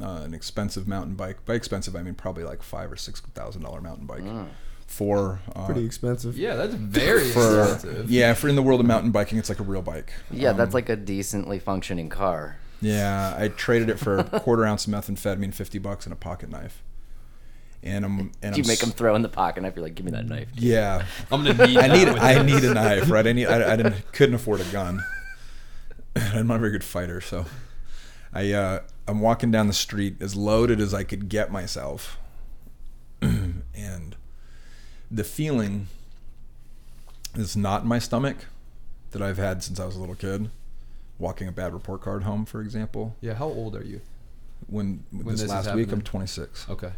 [0.00, 1.44] uh, an expensive mountain bike.
[1.44, 4.24] By expensive, I mean probably like five or six thousand dollar mountain bike
[4.86, 6.36] for uh, Pretty expensive.
[6.38, 8.10] Yeah, that's very for expensive.
[8.10, 10.12] yeah for in the world of mountain biking, it's like a real bike.
[10.30, 12.58] Yeah, Um, that's like a decently functioning car.
[12.82, 16.50] Yeah, I traded it for a quarter ounce of methamphetamine, fifty bucks, and a pocket
[16.50, 16.82] knife.
[17.82, 19.74] And I'm and Do you I'm make s- them throw in the pocket knife?
[19.76, 20.48] You're like, give me that knife.
[20.54, 21.78] Yeah, I'm gonna need.
[21.78, 22.62] I need I this.
[22.62, 23.26] need a knife, right?
[23.26, 25.02] I need I, I didn't couldn't afford a gun.
[26.34, 27.44] I'm not a very good fighter, so
[28.32, 32.18] I uh, I'm walking down the street as loaded as I could get myself,
[33.22, 34.16] and
[35.10, 35.88] the feeling
[37.34, 38.46] is not in my stomach
[39.10, 40.50] that I've had since I was a little kid.
[41.18, 43.16] Walking a bad report card home, for example.
[43.22, 44.02] Yeah, how old are you?
[44.66, 46.66] When, When this, this last week, I'm 26.
[46.68, 46.92] Okay.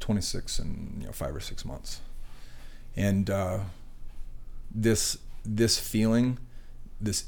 [0.00, 2.00] 26 and you know five or six months
[2.96, 3.60] and uh,
[4.70, 6.38] this this feeling
[7.00, 7.24] this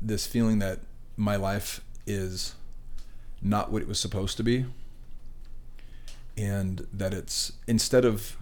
[0.00, 0.80] this feeling that
[1.16, 2.54] my life is
[3.42, 4.64] not what it was supposed to be
[6.36, 8.36] and that it's instead of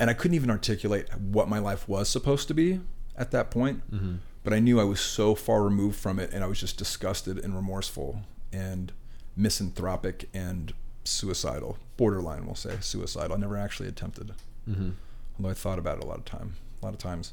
[0.00, 2.80] and I couldn't even articulate what my life was supposed to be
[3.16, 4.16] at that point Mm-hmm.
[4.44, 7.38] but I knew I was so far removed from it and I was just disgusted
[7.38, 8.92] and remorseful and
[9.36, 10.72] misanthropic and
[11.04, 14.32] suicidal borderline we'll say suicidal I never actually attempted
[14.68, 14.90] Mm-hmm.
[15.38, 17.32] although I thought about it a lot of time a lot of times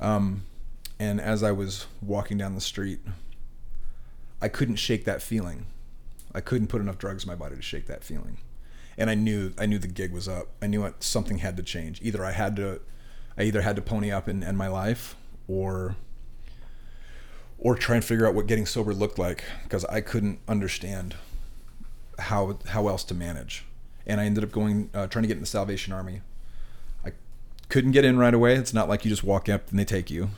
[0.00, 0.42] um,
[0.98, 3.00] and as I was walking down the street
[4.40, 5.66] I couldn't shake that feeling
[6.36, 8.36] I couldn't put enough drugs in my body to shake that feeling.
[8.98, 10.48] And I knew I knew the gig was up.
[10.60, 11.98] I knew it, something had to change.
[12.02, 12.82] Either I had to
[13.38, 15.16] I either had to pony up and end my life
[15.48, 15.96] or
[17.58, 21.16] or try and figure out what getting sober looked like because I couldn't understand
[22.18, 23.64] how how else to manage.
[24.06, 26.20] And I ended up going uh, trying to get in the Salvation Army.
[27.02, 27.12] I
[27.70, 28.56] couldn't get in right away.
[28.56, 30.28] It's not like you just walk up and they take you.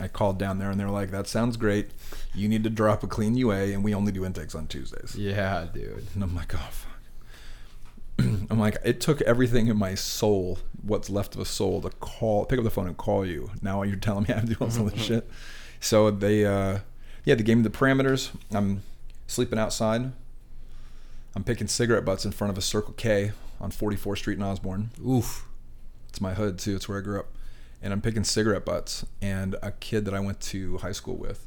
[0.00, 1.90] I called down there and they're like, "That sounds great.
[2.34, 5.66] You need to drop a clean UA, and we only do intakes on Tuesdays." Yeah,
[5.72, 6.06] dude.
[6.14, 6.90] And I'm like, "Oh fuck."
[8.50, 12.44] I'm like, it took everything in my soul, what's left of a soul, to call,
[12.44, 13.50] pick up the phone and call you.
[13.62, 15.28] Now you're telling me I have to do all this shit.
[15.80, 16.80] So they, uh,
[17.24, 18.30] yeah, they gave me the parameters.
[18.50, 18.82] I'm
[19.26, 20.12] sleeping outside.
[21.34, 24.90] I'm picking cigarette butts in front of a Circle K on 44th Street in Osborn.
[25.06, 25.46] Oof.
[26.08, 26.76] It's my hood too.
[26.76, 27.26] It's where I grew up.
[27.82, 29.06] And I'm picking cigarette butts.
[29.22, 31.46] And a kid that I went to high school with,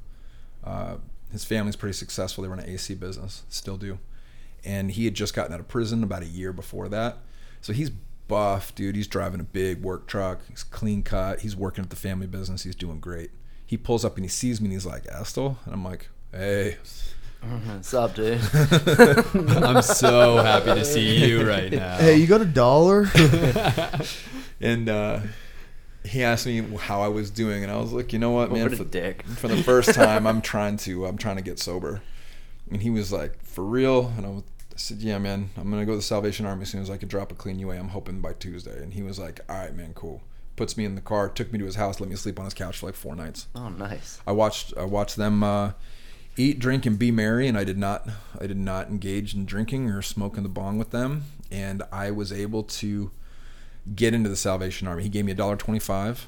[0.64, 0.96] uh,
[1.32, 2.44] his family's pretty successful.
[2.44, 4.00] They run an AC business, still do.
[4.64, 7.18] And he had just gotten out of prison about a year before that.
[7.62, 7.92] So he's
[8.28, 8.96] buff, dude.
[8.96, 10.42] He's driving a big work truck.
[10.48, 11.42] He's clean cut.
[11.42, 12.64] He's working at the family business.
[12.64, 13.32] He's doing great.
[13.66, 15.58] He pulls up and he sees me and he's like, Estel?
[15.66, 16.78] And I'm like, hey.
[17.42, 18.40] What's up, dude?
[18.54, 21.98] I'm so happy to see you right now.
[21.98, 23.10] Hey, you got a dollar?
[24.62, 25.20] And uh,
[26.06, 28.64] he asked me how I was doing, and I was like, you know what, man,
[28.70, 29.24] What for, dick.
[29.24, 32.02] for the first time, I'm trying to I'm trying to get sober.
[32.72, 34.12] And he was like, for real?
[34.18, 36.70] And I, was, I said, yeah, man, I'm gonna go to the Salvation Army as
[36.70, 37.76] soon as I can drop a clean UA.
[37.78, 38.82] I'm hoping by Tuesday.
[38.82, 40.22] And he was like, all right, man, cool.
[40.56, 42.54] Puts me in the car, took me to his house, let me sleep on his
[42.54, 43.48] couch for like four nights.
[43.56, 44.20] Oh, nice.
[44.26, 45.72] I watched I watched them uh,
[46.38, 48.08] eat, drink, and be merry, and I did not
[48.40, 52.32] I did not engage in drinking or smoking the bong with them, and I was
[52.32, 53.12] able to
[53.96, 55.04] get into the Salvation Army.
[55.04, 56.26] He gave me a dollar twenty five.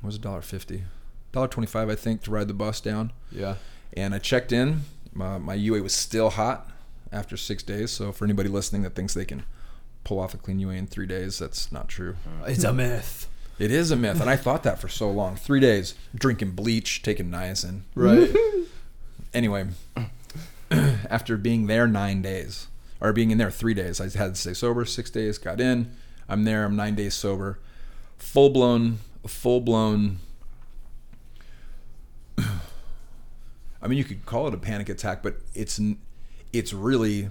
[0.00, 0.84] What was a dollar fifty?
[1.32, 3.12] Dollar twenty five, I think, to ride the bus down.
[3.30, 3.56] Yeah.
[3.92, 4.82] And I checked in.
[5.12, 6.70] My, my UA was still hot
[7.12, 7.90] after six days.
[7.90, 9.42] So for anybody listening that thinks they can
[10.04, 12.16] pull off a clean UA in three days, that's not true.
[12.24, 13.28] Uh, it's a myth.
[13.58, 15.36] It is a myth, and I thought that for so long.
[15.36, 17.82] Three days drinking bleach, taking niacin.
[17.94, 18.34] Right.
[19.32, 19.68] Anyway,
[20.70, 22.66] after being there nine days,
[23.00, 24.84] or being in there three days, I had to stay sober.
[24.84, 25.94] Six days, got in.
[26.30, 26.64] I'm there.
[26.64, 27.58] I'm nine days sober.
[28.18, 30.20] Full blown, full blown.
[32.38, 35.80] I mean, you could call it a panic attack, but it's
[36.52, 37.30] it's really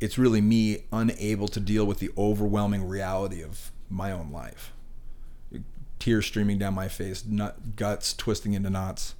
[0.00, 4.72] it's really me unable to deal with the overwhelming reality of my own life.
[5.98, 9.14] Tears streaming down my face, nut, guts twisting into knots.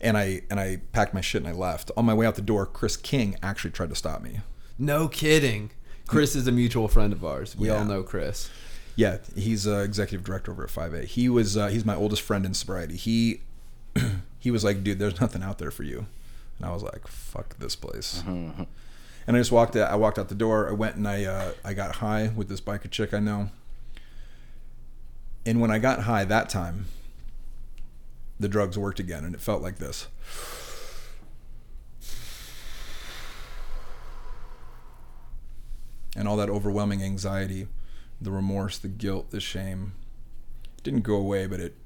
[0.00, 1.90] And I and I packed my shit and I left.
[1.96, 4.40] On my way out the door, Chris King actually tried to stop me.
[4.78, 5.70] No kidding.
[6.08, 7.54] Chris is a mutual friend of ours.
[7.56, 7.76] We Yeah.
[7.78, 8.50] all know Chris.
[8.96, 11.04] Yeah, he's uh, executive director over at 5A.
[11.04, 12.96] He was uh, he's my oldest friend in sobriety.
[12.96, 13.42] He
[14.40, 16.06] he was like, dude, there's nothing out there for you,
[16.58, 18.22] and I was like, fuck this place.
[19.26, 19.90] And I just walked out.
[19.92, 20.70] I walked out the door.
[20.70, 23.50] I went and I uh, I got high with this biker chick I know.
[25.44, 26.86] And when I got high that time,
[28.40, 30.06] the drugs worked again, and it felt like this.
[36.18, 37.68] And all that overwhelming anxiety,
[38.20, 39.92] the remorse, the guilt, the shame,
[40.82, 41.76] didn't go away, but it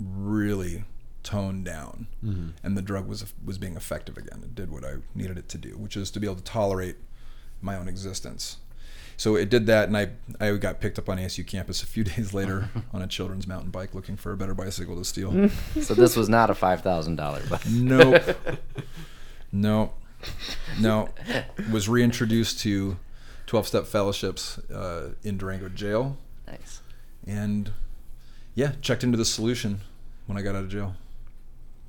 [0.00, 0.84] really
[1.22, 2.50] toned down, mm-hmm.
[2.62, 4.40] and the drug was was being effective again.
[4.44, 6.96] It did what I needed it to do, which is to be able to tolerate
[7.60, 8.58] my own existence.
[9.16, 12.04] So it did that, and I I got picked up on ASU campus a few
[12.12, 15.50] days later on a children's mountain bike, looking for a better bicycle to steal.
[15.80, 17.66] So this was not a five thousand dollar bike.
[17.66, 18.22] nope,
[19.52, 19.92] no,
[20.80, 21.08] no.
[21.72, 22.96] Was reintroduced to
[23.54, 26.16] twelve step fellowships uh, in Durango jail,
[26.48, 26.80] Nice.
[27.24, 27.70] and
[28.56, 29.78] yeah, checked into the solution
[30.26, 30.96] when I got out of jail.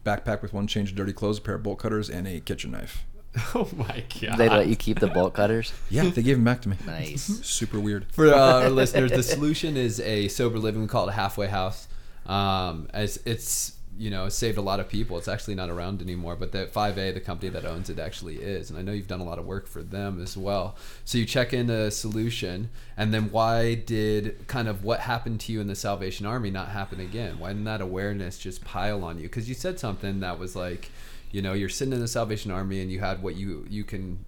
[0.06, 2.70] Backpack with one change of dirty clothes, a pair of bolt cutters, and a kitchen
[2.70, 3.04] knife.
[3.56, 4.38] Oh my god.
[4.38, 5.74] They let you keep the bolt cutters.
[5.90, 6.78] Yeah, they gave them back to me.
[6.86, 7.24] Nice.
[7.44, 8.06] Super weird.
[8.12, 10.84] For uh, our listeners, the solution is a sober living.
[10.84, 11.88] We call it a halfway house.
[12.28, 15.18] Um, as it's you know saved a lot of people.
[15.18, 18.70] It's actually not around anymore, but the 5A, the company that owns it, actually is.
[18.70, 20.76] And I know you've done a lot of work for them as well.
[21.04, 25.52] So you check in a solution, and then why did kind of what happened to
[25.52, 27.40] you in the Salvation Army not happen again?
[27.40, 29.24] Why didn't that awareness just pile on you?
[29.24, 30.92] Because you said something that was like
[31.32, 34.24] you know you're sitting in the salvation army and you had what you you can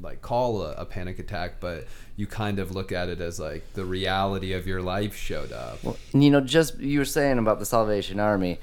[0.00, 3.72] like call a, a panic attack but you kind of look at it as like
[3.72, 7.58] the reality of your life showed up Well, you know, just you were saying about
[7.58, 8.58] the Salvation Army,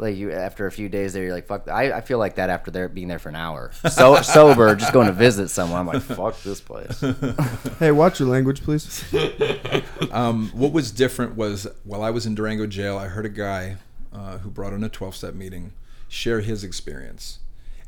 [0.00, 1.68] like you after a few days there, you're like, fuck.
[1.68, 4.92] I, I feel like that after there being there for an hour, so sober, just
[4.92, 5.80] going to visit someone.
[5.80, 7.02] I'm like, fuck this place.
[7.78, 9.04] hey, watch your language, please.
[10.10, 13.76] Um, what was different was while I was in Durango jail, I heard a guy
[14.12, 15.72] uh, who brought in a 12 step meeting
[16.08, 17.38] share his experience.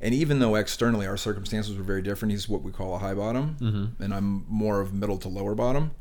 [0.00, 3.14] And even though externally our circumstances were very different, he's what we call a high
[3.14, 5.92] bottom, and I'm more of middle to lower bottom.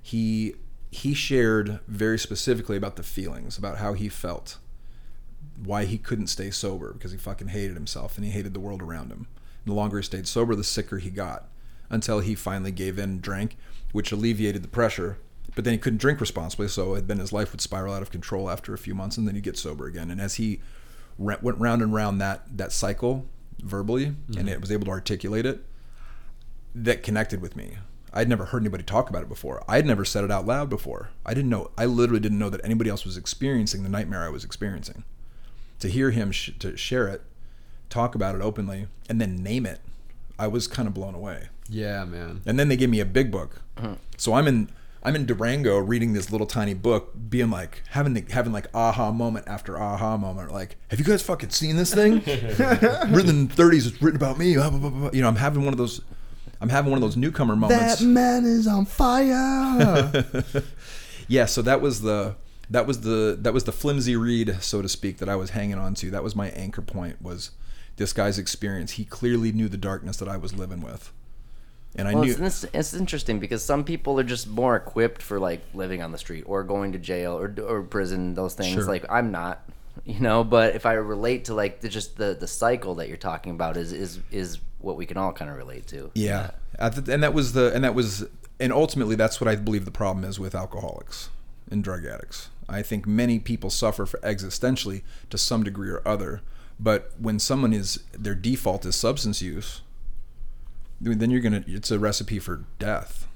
[0.00, 0.54] He
[0.90, 4.58] he shared very specifically about the feelings, about how he felt,
[5.62, 8.82] why he couldn't stay sober because he fucking hated himself and he hated the world
[8.82, 9.26] around him.
[9.64, 11.48] The longer he stayed sober, the sicker he got,
[11.90, 13.56] until he finally gave in and drank,
[13.92, 15.18] which alleviated the pressure.
[15.54, 18.48] But then he couldn't drink responsibly, so then his life would spiral out of control
[18.48, 20.10] after a few months, and then he'd get sober again.
[20.10, 20.60] And as he
[21.18, 23.26] ra- went round and round that that cycle
[23.60, 24.48] verbally, and mm-hmm.
[24.48, 25.64] it was able to articulate it,
[26.74, 27.78] that connected with me.
[28.12, 29.64] I'd never heard anybody talk about it before.
[29.68, 31.10] I'd never said it out loud before.
[31.26, 31.70] I didn't know.
[31.76, 35.04] I literally didn't know that anybody else was experiencing the nightmare I was experiencing.
[35.80, 37.22] To hear him sh- to share it,
[37.88, 39.80] talk about it openly, and then name it,
[40.38, 41.48] I was kind of blown away.
[41.68, 42.42] Yeah, man.
[42.46, 43.62] And then they gave me a big book.
[43.76, 43.94] Uh-huh.
[44.16, 44.70] So I'm in
[45.02, 49.12] I'm in Durango reading this little tiny book, being like having the, having like aha
[49.12, 50.52] moment after aha moment.
[50.52, 52.14] Like, have you guys fucking seen this thing?
[53.12, 54.50] written in the 30s, it's written about me.
[54.50, 54.58] You
[55.22, 56.00] know, I'm having one of those.
[56.60, 58.00] I'm having one of those newcomer moments.
[58.00, 60.24] That man is on fire.
[61.28, 62.34] yeah so that was the
[62.70, 65.78] that was the that was the flimsy reed so to speak that i was hanging
[65.78, 67.50] on to that was my anchor point was
[67.96, 71.12] this guy's experience he clearly knew the darkness that i was living with
[71.96, 75.40] and i Well, knew it's, it's, interesting because some people are just more equipped for
[75.40, 78.34] like living on the street or going to jail or or prison.
[78.34, 78.74] Those things.
[78.74, 78.84] Sure.
[78.84, 79.62] Like I'm not,
[80.04, 80.44] you know.
[80.44, 83.78] But if I relate to like the, just the the cycle that you're talking about
[83.78, 86.10] is is is what we can all kind of relate to.
[86.14, 88.26] yeah At and that was the and that was
[88.60, 91.30] and ultimately that's what i believe the problem is with alcoholics
[91.70, 96.42] and drug addicts i think many people suffer for existentially to some degree or other.
[96.80, 99.82] But when someone is their default is substance use
[101.00, 103.26] then you're gonna it's a recipe for death.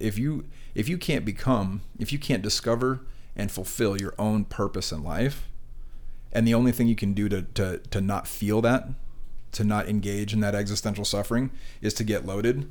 [0.00, 3.00] If you if you can't become if you can't discover
[3.36, 5.48] and fulfill your own purpose in life
[6.32, 8.88] and the only thing you can do to to, to not feel that
[9.52, 12.70] to not engage in that existential suffering is to get loaded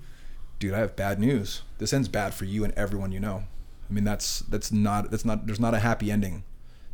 [0.60, 1.64] dude i have bad news.
[1.78, 3.44] This ends bad for you and everyone you know
[3.90, 6.44] i mean that's that's not that's not there's not a happy ending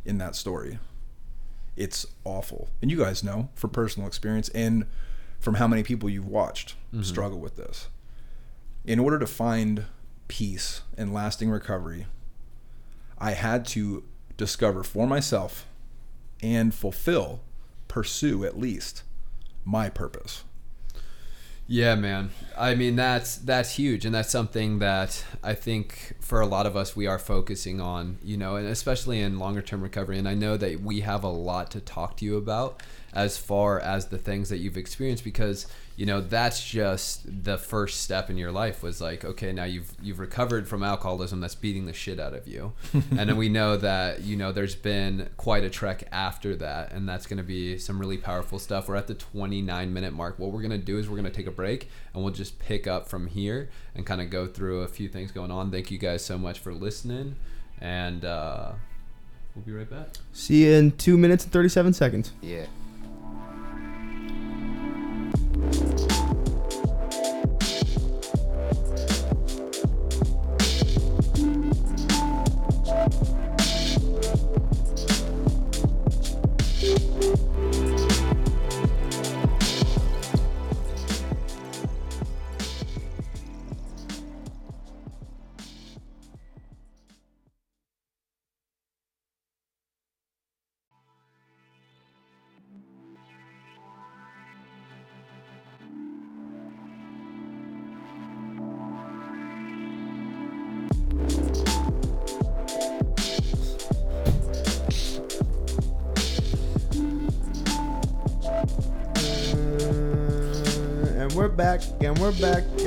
[0.04, 0.78] in that story.
[1.76, 2.68] It's awful.
[2.82, 4.86] And you guys know from personal experience and
[5.40, 7.02] from how many people you've watched mm-hmm.
[7.02, 7.88] struggle with this.
[8.84, 9.86] In order to find
[10.28, 12.06] peace and lasting recovery
[13.18, 14.04] i had to
[14.36, 15.66] discover for myself
[16.42, 17.40] and fulfill
[17.88, 19.02] pursue at least
[19.64, 20.44] my purpose
[21.66, 22.30] Yeah, man.
[22.58, 26.76] I mean, that's that's huge, and that's something that I think for a lot of
[26.76, 30.18] us we are focusing on, you know, and especially in longer term recovery.
[30.18, 32.82] And I know that we have a lot to talk to you about
[33.14, 38.02] as far as the things that you've experienced because you know that's just the first
[38.02, 41.86] step in your life was like okay now you've you've recovered from alcoholism that's beating
[41.86, 42.72] the shit out of you.
[43.16, 47.08] And then we know that you know there's been quite a trek after that and
[47.08, 48.88] that's going to be some really powerful stuff.
[48.88, 50.38] We're at the 29 minute mark.
[50.38, 52.58] What we're going to do is we're going to take a break and we'll just
[52.58, 55.70] pick up from here and kind of go through a few things going on.
[55.70, 57.36] Thank you guys so much for listening
[57.80, 58.72] and uh
[59.54, 60.08] we'll be right back.
[60.32, 62.32] See you in two minutes and 37 seconds.
[62.42, 62.66] Yeah.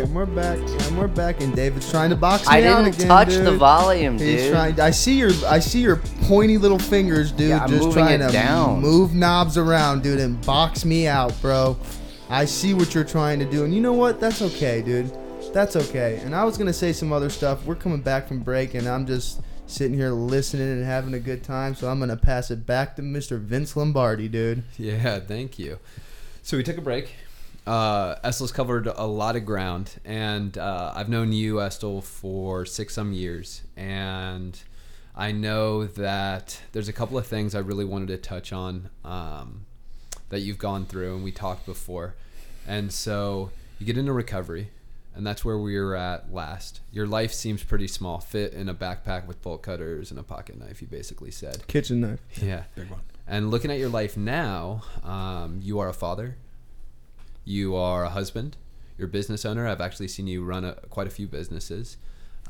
[0.07, 1.41] And we're back, and we're back.
[1.41, 2.53] And David's trying to box me out.
[2.53, 3.45] I didn't again, touch dude.
[3.45, 4.51] the volume, He's dude.
[4.53, 4.79] trying.
[4.79, 5.31] I see your.
[5.47, 7.49] I see your pointy little fingers, dude.
[7.49, 8.79] Yeah, I'm just moving trying it to down.
[8.81, 11.77] move knobs around, dude, and box me out, bro.
[12.29, 14.19] I see what you're trying to do, and you know what?
[14.19, 15.11] That's okay, dude.
[15.53, 16.21] That's okay.
[16.23, 17.65] And I was gonna say some other stuff.
[17.65, 21.43] We're coming back from break, and I'm just sitting here listening and having a good
[21.43, 21.75] time.
[21.75, 23.39] So I'm gonna pass it back to Mr.
[23.39, 24.63] Vince Lombardi, dude.
[24.77, 25.79] Yeah, thank you.
[26.43, 27.13] So we took a break.
[27.67, 32.93] Uh, Estel's covered a lot of ground, and uh, I've known you, Estel, for six
[32.93, 34.57] some years, and
[35.13, 39.65] I know that there's a couple of things I really wanted to touch on um,
[40.29, 42.15] that you've gone through, and we talked before,
[42.65, 44.69] and so you get into recovery,
[45.13, 46.79] and that's where we were at last.
[46.93, 50.57] Your life seems pretty small, fit in a backpack with bolt cutters and a pocket
[50.57, 50.81] knife.
[50.81, 52.21] You basically said, Kitchen knife.
[52.41, 52.63] yeah.
[52.75, 56.37] big one And looking at your life now, um, you are a father,
[57.47, 58.57] You are a husband.
[58.97, 59.65] You're a business owner.
[59.65, 61.95] I've actually seen you run a, quite a few businesses.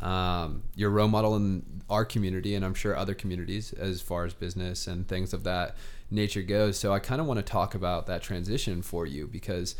[0.01, 4.25] Um, you're a role model in our community, and I'm sure other communities as far
[4.25, 5.75] as business and things of that
[6.09, 6.79] nature goes.
[6.79, 9.75] So I kind of want to talk about that transition for you because,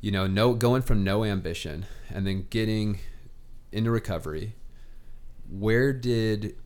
[0.00, 2.98] you know, no going from no ambition and then getting
[3.70, 4.56] into recovery.
[5.48, 6.56] Where did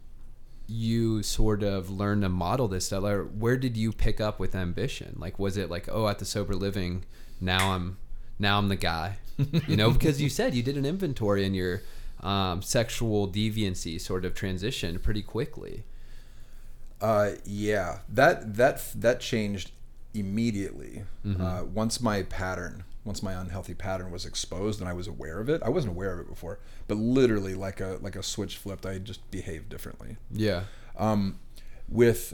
[0.66, 3.04] you sort of learn to model this stuff?
[3.04, 5.16] Or where did you pick up with ambition?
[5.18, 7.04] Like, was it like, oh, at the sober living,
[7.40, 7.98] now I'm
[8.38, 9.18] now I'm the guy,
[9.66, 9.90] you know?
[9.90, 11.82] Because you said you did an inventory in your
[12.22, 15.84] um, sexual deviancy sort of transition pretty quickly.
[17.00, 19.70] Uh, yeah, that that that changed
[20.14, 21.04] immediately.
[21.40, 25.48] Uh, once my pattern, once my unhealthy pattern was exposed, and I was aware of
[25.48, 25.62] it.
[25.62, 28.98] I wasn't aware of it before, but literally, like a like a switch flipped, I
[28.98, 30.16] just behaved differently.
[30.32, 30.64] Yeah.
[30.96, 31.38] Um,
[31.88, 32.32] with,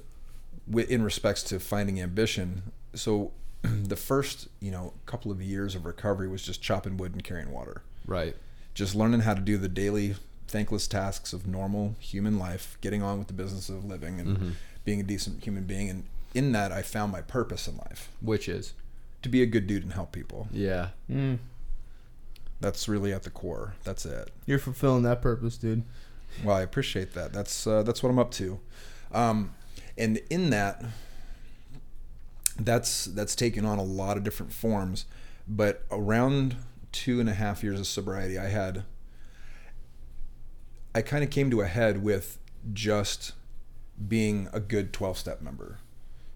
[0.68, 3.32] with in respects to finding ambition, so
[3.88, 7.51] the first you know couple of years of recovery was just chopping wood and carrying
[7.53, 8.35] water Right.
[8.75, 10.16] just learning how to do the daily
[10.48, 15.01] thankless tasks of normal human life, getting on with the business of living and being
[15.01, 15.88] a decent human being.
[15.88, 18.75] And in that, I found my purpose in life Which is.
[19.22, 20.48] to be a good dude and help people.
[20.53, 20.88] Yeah.
[21.11, 21.38] Mm,
[22.61, 23.75] That's really at the core.
[23.85, 24.31] That's it.
[24.46, 25.85] you're fulfilling that purpose, dude.
[26.44, 27.33] Well, I appreciate that.
[27.33, 28.59] That's uh, that's what I'm up to.
[29.12, 29.53] Um,
[29.98, 30.83] and in that,
[32.58, 35.06] that's that's taken on a lot of different forms.
[35.46, 36.56] But around
[36.92, 38.84] two and a half years of sobriety, I had
[40.94, 42.38] I kind of came to a head with
[42.72, 43.32] just
[44.08, 45.78] being a good 12 step member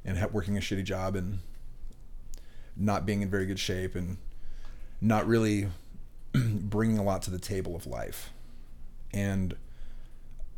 [0.05, 1.41] and working a shitty job and
[2.77, 4.19] not being in very good shape and
[5.01, 5.69] not really
[6.33, 8.31] bringing a lot to the table of life.
[9.13, 9.57] And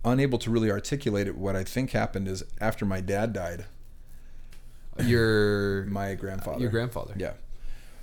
[0.04, 3.64] unable to really articulate it, what I think happened is after my dad died,
[5.04, 6.60] Your my grandfather.
[6.60, 7.14] your grandfather.
[7.16, 7.32] Yeah.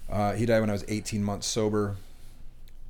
[0.09, 1.95] Uh, he died when I was 18 months sober.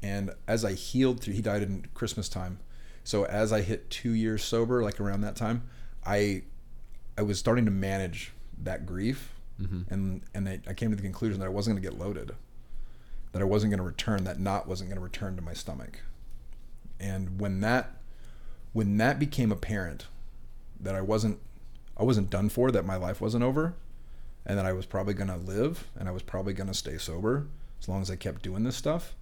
[0.04, 2.60] And as I healed through, he died in Christmas time.
[3.04, 5.64] So as I hit two years sober, like around that time,
[6.06, 6.44] I
[7.18, 9.32] I was starting to manage that grief.
[9.90, 12.36] And, and I, I came to the conclusion that I wasn't going to get loaded,
[13.32, 16.02] that I wasn't going to return, that knot wasn't going to return to my stomach.
[17.00, 17.94] And when that
[18.74, 20.08] when that became apparent
[20.82, 21.40] that I wasn't
[21.98, 23.76] I wasn't done for, that my life wasn't over,
[24.46, 26.98] and that I was probably going to live and I was probably going to stay
[26.98, 27.48] sober
[27.82, 29.16] as long as I kept doing this stuff.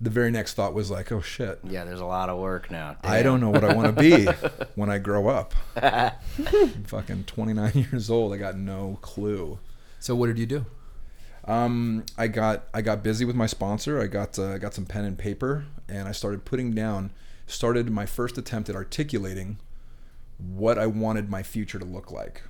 [0.00, 1.58] The very next thought was like, "Oh shit.
[1.64, 2.96] Yeah, there's a lot of work now.
[3.02, 4.26] I don't know what I want to be
[4.76, 8.32] when I grow up." I'm fucking 29 years old.
[8.32, 9.58] I got no clue.
[9.98, 10.66] So what did you do?
[11.46, 14.00] Um, I got I got busy with my sponsor.
[14.00, 17.10] I got uh, got some pen and paper, and I started putting down.
[17.48, 19.58] Started my first attempt at articulating
[20.36, 22.42] what I wanted my future to look like.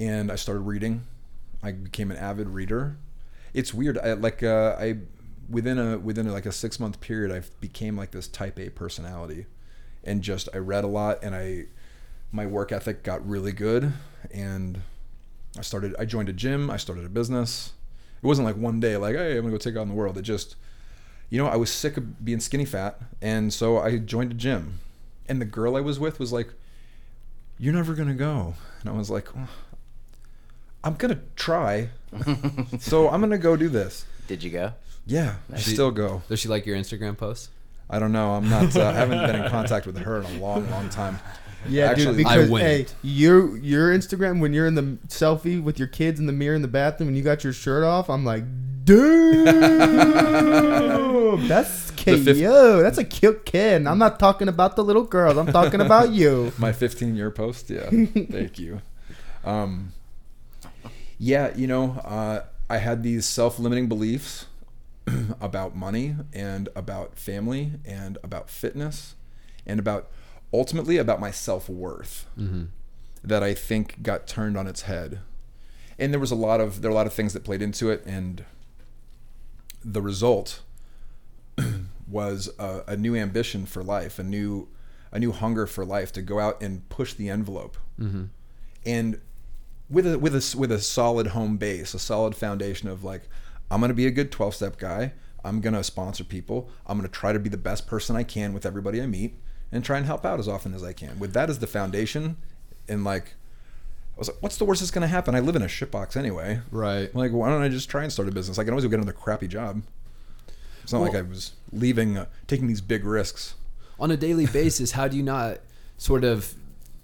[0.00, 1.06] And I started reading.
[1.62, 2.96] I became an avid reader.
[3.52, 3.98] It's weird.
[3.98, 4.96] I like uh, I
[5.48, 8.70] within a within a, like a six month period, I became like this Type A
[8.70, 9.46] personality,
[10.02, 11.66] and just I read a lot, and I
[12.32, 13.92] my work ethic got really good,
[14.32, 14.80] and
[15.58, 15.94] I started.
[15.98, 16.70] I joined a gym.
[16.70, 17.72] I started a business.
[18.22, 20.16] It wasn't like one day, like, hey, I'm gonna go take on the world.
[20.18, 20.56] It just,
[21.30, 24.78] you know, I was sick of being skinny fat, and so I joined a gym.
[25.28, 26.52] And the girl I was with was like,
[27.58, 29.28] "You're never gonna go," and I was like,
[30.84, 31.88] "I'm gonna try."
[32.80, 34.04] so I'm gonna go do this.
[34.26, 34.72] Did you go?
[35.06, 36.22] Yeah, I She- still go.
[36.28, 37.48] Does she like your Instagram posts?
[37.88, 38.32] I don't know.
[38.34, 38.74] I'm not.
[38.76, 41.18] Uh, I haven't been in contact with her in a long, long time.
[41.68, 42.16] Yeah, Actually, dude.
[42.18, 42.62] Because I win.
[42.62, 46.54] hey, your your Instagram when you're in the selfie with your kids in the mirror
[46.54, 48.44] in the bathroom and you got your shirt off, I'm like,
[48.84, 49.46] dude,
[51.48, 53.86] that's The fif- That's a cute kid.
[53.86, 55.36] I'm not talking about the little girls.
[55.36, 56.52] I'm talking about you.
[56.58, 57.70] My 15 year post.
[57.70, 57.88] Yeah.
[57.90, 58.80] Thank you.
[59.44, 59.92] Um,
[61.22, 64.46] yeah, you know, uh, I had these self limiting beliefs
[65.40, 69.14] about money and about family and about fitness
[69.66, 70.10] and about
[70.52, 72.26] ultimately about my self worth
[73.22, 75.20] that I think got turned on its head.
[75.98, 77.90] And there was a lot of there were a lot of things that played into
[77.90, 78.44] it, and
[79.84, 80.62] the result
[82.08, 84.68] was a, a new ambition for life, a new
[85.12, 87.76] a new hunger for life to go out and push the envelope,
[88.86, 89.20] and
[89.90, 93.22] with a with a with a solid home base, a solid foundation of like,
[93.70, 95.12] I'm gonna be a good 12 step guy.
[95.44, 96.68] I'm gonna sponsor people.
[96.86, 99.34] I'm gonna try to be the best person I can with everybody I meet,
[99.72, 101.18] and try and help out as often as I can.
[101.18, 102.36] With that as the foundation,
[102.88, 103.34] and like,
[104.16, 105.34] I was like, what's the worst that's gonna happen?
[105.34, 106.60] I live in a shitbox anyway.
[106.70, 107.14] Right.
[107.14, 108.58] Like, why don't I just try and start a business?
[108.58, 109.82] I can always go get another crappy job.
[110.82, 113.54] It's not like I was leaving, uh, taking these big risks.
[113.98, 115.58] on a daily basis, how do you not
[115.98, 116.54] sort of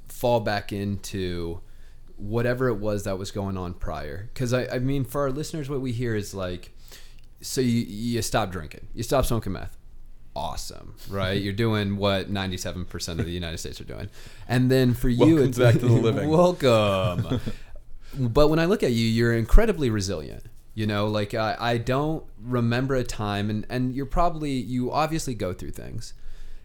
[0.09, 1.61] fall back into
[2.17, 4.31] whatever it was that was going on prior.
[4.33, 6.73] Because I, I mean, for our listeners, what we hear is like,
[7.41, 9.77] so you you stop drinking, you stop smoking meth.
[10.35, 11.41] Awesome, right?
[11.41, 14.11] You're doing what 97% of the United States are doing,
[14.49, 16.29] and then for you, Welcome it's back to the living.
[16.29, 17.41] welcome.
[18.15, 20.45] but when I look at you, you're incredibly resilient.
[20.75, 25.35] You know, like I, I don't remember a time, and and you're probably you obviously
[25.35, 26.13] go through things,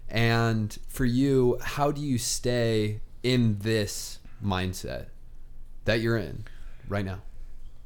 [0.10, 5.06] and for you, how do you stay in this mindset
[5.86, 6.46] that you're in
[6.88, 7.22] right now?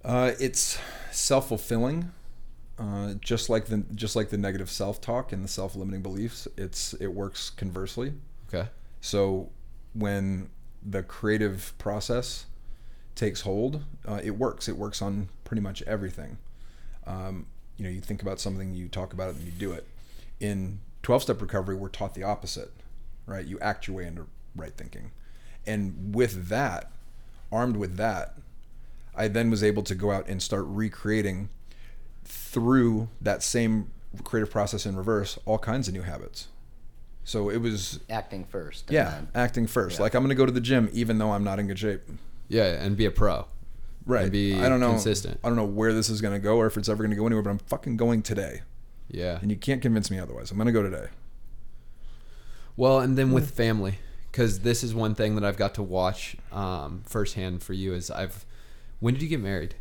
[0.03, 0.77] Uh, it's
[1.11, 2.11] self fulfilling,
[2.77, 6.47] uh, just like the just like the negative self talk and the self limiting beliefs.
[6.57, 8.13] It's it works conversely.
[8.47, 8.69] Okay.
[9.01, 9.49] So
[9.93, 10.49] when
[10.85, 12.45] the creative process
[13.15, 14.67] takes hold, uh, it works.
[14.67, 16.37] It works on pretty much everything.
[17.07, 19.87] Um, you know, you think about something, you talk about it, and you do it.
[20.39, 22.71] In 12 step recovery, we're taught the opposite,
[23.25, 23.45] right?
[23.45, 25.11] You act your way into right thinking.
[25.65, 26.91] And with that,
[27.55, 28.35] armed with that,
[29.15, 31.49] I then was able to go out and start recreating
[32.25, 33.91] through that same
[34.23, 36.47] creative process in reverse all kinds of new habits.
[37.23, 38.91] So it was Acting first.
[38.91, 39.97] yeah, then- acting first.
[39.97, 40.03] Yeah.
[40.03, 42.01] Like I'm going to go to the gym even though I'm not in good shape.
[42.47, 43.47] Yeah, and be a pro.
[44.05, 44.23] Right.
[44.23, 44.91] And be I don't know.
[44.91, 45.39] consistent.
[45.43, 47.15] I don't know where this is going to go or if it's ever going to
[47.15, 48.61] go anywhere, but I'm fucking going today.
[49.09, 49.39] Yeah.
[49.41, 50.51] And you can't convince me otherwise.
[50.51, 51.07] I'm going to go today.
[52.77, 53.33] Well, and then hmm.
[53.33, 53.99] with family,
[54.35, 58.11] because this is one thing that I've got to watch um, firsthand for you is
[58.11, 58.45] I've.
[58.99, 59.75] When did you get married?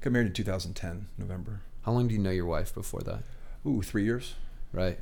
[0.00, 1.60] Got married in 2010, November.
[1.82, 3.22] How long do you know your wife before that?
[3.66, 4.34] Ooh, three years.
[4.72, 4.98] Right.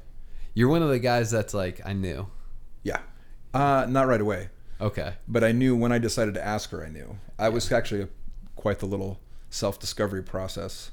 [0.55, 2.27] You're one of the guys that's like, I knew.
[2.83, 2.99] Yeah.
[3.55, 4.49] Uh, not right away,
[4.81, 5.13] Okay.
[5.29, 6.85] but I knew when I decided to ask her.
[6.85, 7.17] I knew.
[7.39, 8.09] I was actually a,
[8.57, 9.21] quite the little
[9.51, 10.91] self-discovery process.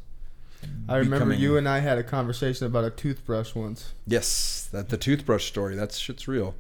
[0.88, 3.94] I remember becoming- you and I had a conversation about a toothbrush once.
[4.06, 5.76] Yes, that the toothbrush story.
[5.76, 6.54] That shit's real.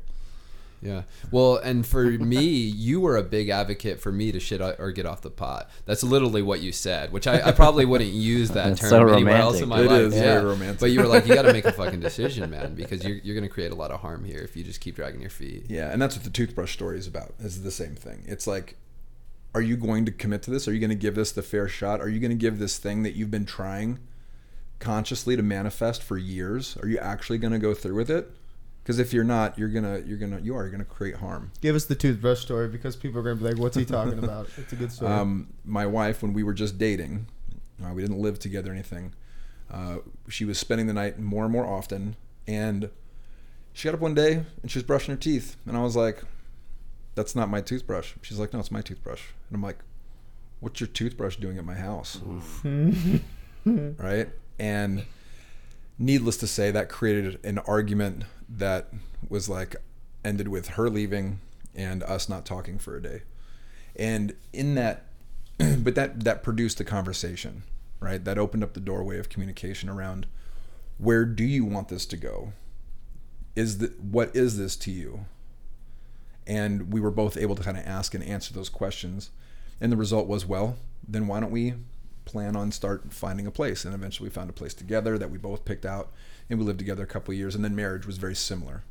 [0.82, 1.03] Yeah.
[1.32, 5.05] Well, and for me, you were a big advocate for me to shit or get
[5.05, 5.69] off the pot.
[5.86, 9.38] That's literally what you said, which I, I probably wouldn't use that term so anywhere
[9.38, 9.82] else in my.
[9.82, 10.01] It life.
[10.01, 10.80] is very romantic.
[10.80, 13.36] But you were like, you got to make a fucking decision, man, because you're, you're
[13.36, 15.65] going to create a lot of harm here if you just keep dragging your feet.
[15.67, 17.34] Yeah, and that's what the toothbrush story is about.
[17.39, 18.23] Is the same thing.
[18.28, 18.78] It's like,
[19.55, 20.67] are you going to commit to this?
[20.67, 22.01] Are you going to give this the fair shot?
[22.01, 23.99] Are you going to give this thing that you've been trying
[24.80, 26.78] consciously to manifest for years?
[26.82, 28.32] Are you actually going to go through with it?
[28.88, 31.51] Because if you're not, you're gonna, you're gonna, you are gonna create harm.
[31.59, 34.17] Give us the toothbrush story because people are going to be like, "What's he talking
[34.17, 35.11] about?" It's a good story.
[35.11, 37.27] Um, my wife, when we were just dating,
[37.83, 39.13] uh, we didn't live together or anything.
[39.69, 39.97] Uh,
[40.29, 42.15] she was spending the night more and more often,
[42.47, 42.89] and
[43.73, 46.23] she got up one day and she was brushing her teeth, and I was like,
[47.13, 49.79] "That's not my toothbrush." She's like, "No, it's my toothbrush," and I'm like,
[50.61, 52.21] "What's your toothbrush doing at my house?"
[53.65, 54.29] right?
[54.57, 55.03] And
[55.99, 58.89] needless to say, that created an argument that
[59.29, 59.75] was like
[60.23, 61.39] ended with her leaving
[61.75, 63.21] and us not talking for a day.
[63.95, 65.05] And in that,
[65.57, 67.63] but that that produced a conversation,
[67.99, 68.23] right?
[68.23, 70.27] That opened up the doorway of communication around
[70.97, 72.53] where do you want this to go?
[73.55, 75.25] Is the what is this to you?
[76.45, 79.31] And we were both able to kind of ask and answer those questions.
[79.81, 80.77] And the result was, well,
[81.07, 81.73] then why don't we
[82.25, 83.83] plan on start finding a place?
[83.83, 86.11] And eventually we found a place together that we both picked out
[86.49, 88.83] and we lived together a couple of years and then marriage was very similar.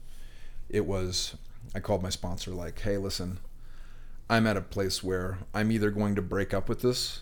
[0.68, 1.36] It was
[1.74, 3.38] I called my sponsor like, "Hey, listen,
[4.28, 7.20] I'm at a place where I'm either going to break up with this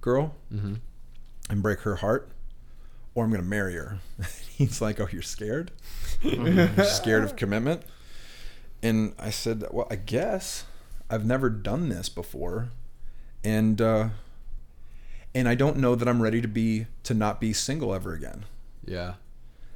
[0.00, 0.74] girl Mm-hmm.
[1.50, 2.28] and break her heart
[3.14, 3.98] or I'm going to marry her."
[4.50, 5.70] He's like, "Oh, you're scared?
[6.22, 6.76] Mm-hmm.
[6.76, 7.82] You're scared of commitment?"
[8.82, 10.64] And I said, "Well, I guess
[11.10, 12.68] I've never done this before."
[13.44, 14.08] And uh
[15.34, 18.44] and I don't know that I'm ready to be to not be single ever again.
[18.84, 19.14] Yeah.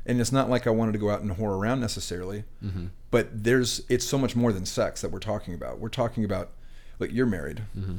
[0.07, 2.87] And it's not like I wanted to go out and whore around necessarily, Mm-hmm.
[3.11, 5.79] but there's it's so much more than sex that we're talking about.
[5.81, 6.51] We're talking about
[6.99, 7.63] like you're married.
[7.77, 7.97] Mm-hmm.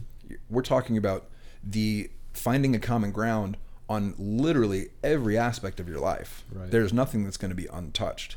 [0.49, 1.25] We're talking about
[1.63, 3.57] the finding a common ground
[3.89, 6.43] on literally every aspect of your life.
[6.51, 6.69] Right.
[6.71, 8.35] There's nothing that's going to be untouched.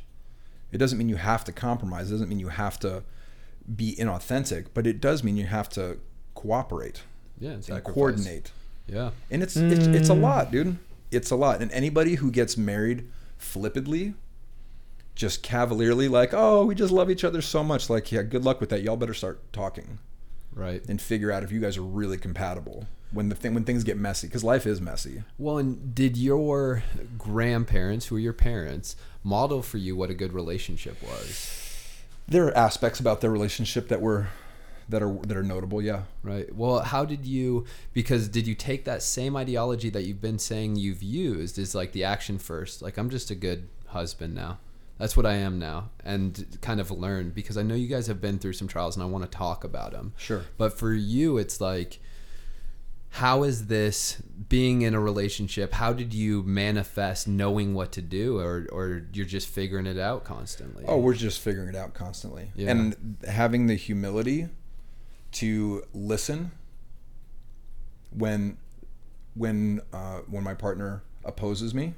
[0.72, 2.08] It doesn't mean you have to compromise.
[2.08, 3.02] It doesn't mean you have to
[3.76, 5.98] be inauthentic, but it does mean you have to
[6.34, 7.02] cooperate
[7.38, 7.50] Yeah.
[7.50, 8.52] And and coordinate.
[8.86, 9.10] Yeah.
[9.30, 10.76] And it's, it's it's a lot, dude.
[11.10, 11.60] It's a lot.
[11.60, 13.08] And anybody who gets married
[13.41, 14.14] flippantly,
[15.14, 18.61] just cavalierly, like, oh, we just love each other so much, like, yeah, good luck
[18.61, 18.82] with that.
[18.82, 19.99] Y'all better start talking
[20.55, 20.82] Right.
[20.88, 23.97] and figure out if you guys are really compatible when the thing when things get
[23.99, 25.24] messy, because life is messy.
[25.36, 26.84] Well, and did your
[27.18, 31.57] grandparents, who are your parents, model for you what a good relationship was?
[32.28, 34.28] There are aspects about their relationship that were
[34.91, 35.80] that are that are notable.
[35.80, 36.03] Yeah.
[36.22, 36.55] Right.
[36.55, 37.64] Well, how did you?
[37.93, 41.59] Because did you take that same ideology that you've been saying you've used?
[41.59, 42.82] Is like the action first.
[42.82, 44.59] Like I'm just a good husband now.
[44.99, 48.20] That's what I am now, and kind of learn because I know you guys have
[48.20, 50.12] been through some trials, and I want to talk about them.
[50.18, 50.45] Sure.
[50.59, 52.01] But for you, it's like,
[53.09, 54.20] how is this
[54.51, 55.72] being in a relationship?
[55.72, 60.24] How did you manifest knowing what to do, or or you're just figuring it out
[60.24, 60.84] constantly?
[60.86, 62.53] Oh, we're just figuring it out constantly.
[62.55, 62.70] Yeah.
[62.70, 64.49] And having the humility
[65.32, 66.50] to listen
[68.10, 68.56] when
[69.34, 71.94] when uh, when my partner opposes me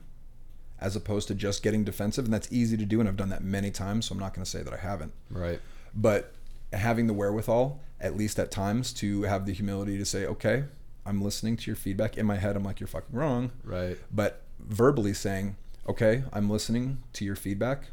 [0.81, 3.43] as opposed to just getting defensive and that's easy to do and I've done that
[3.43, 5.61] many times so I'm not going to say that I haven't right.
[5.95, 6.35] but
[6.73, 10.65] having the wherewithal at least at times to have the humility to say okay
[11.07, 13.97] I'm listening to your feedback in my head I'm like you're fucking wrong Right.
[14.13, 15.57] but verbally saying,
[15.89, 17.87] "Okay, I'm listening to your feedback."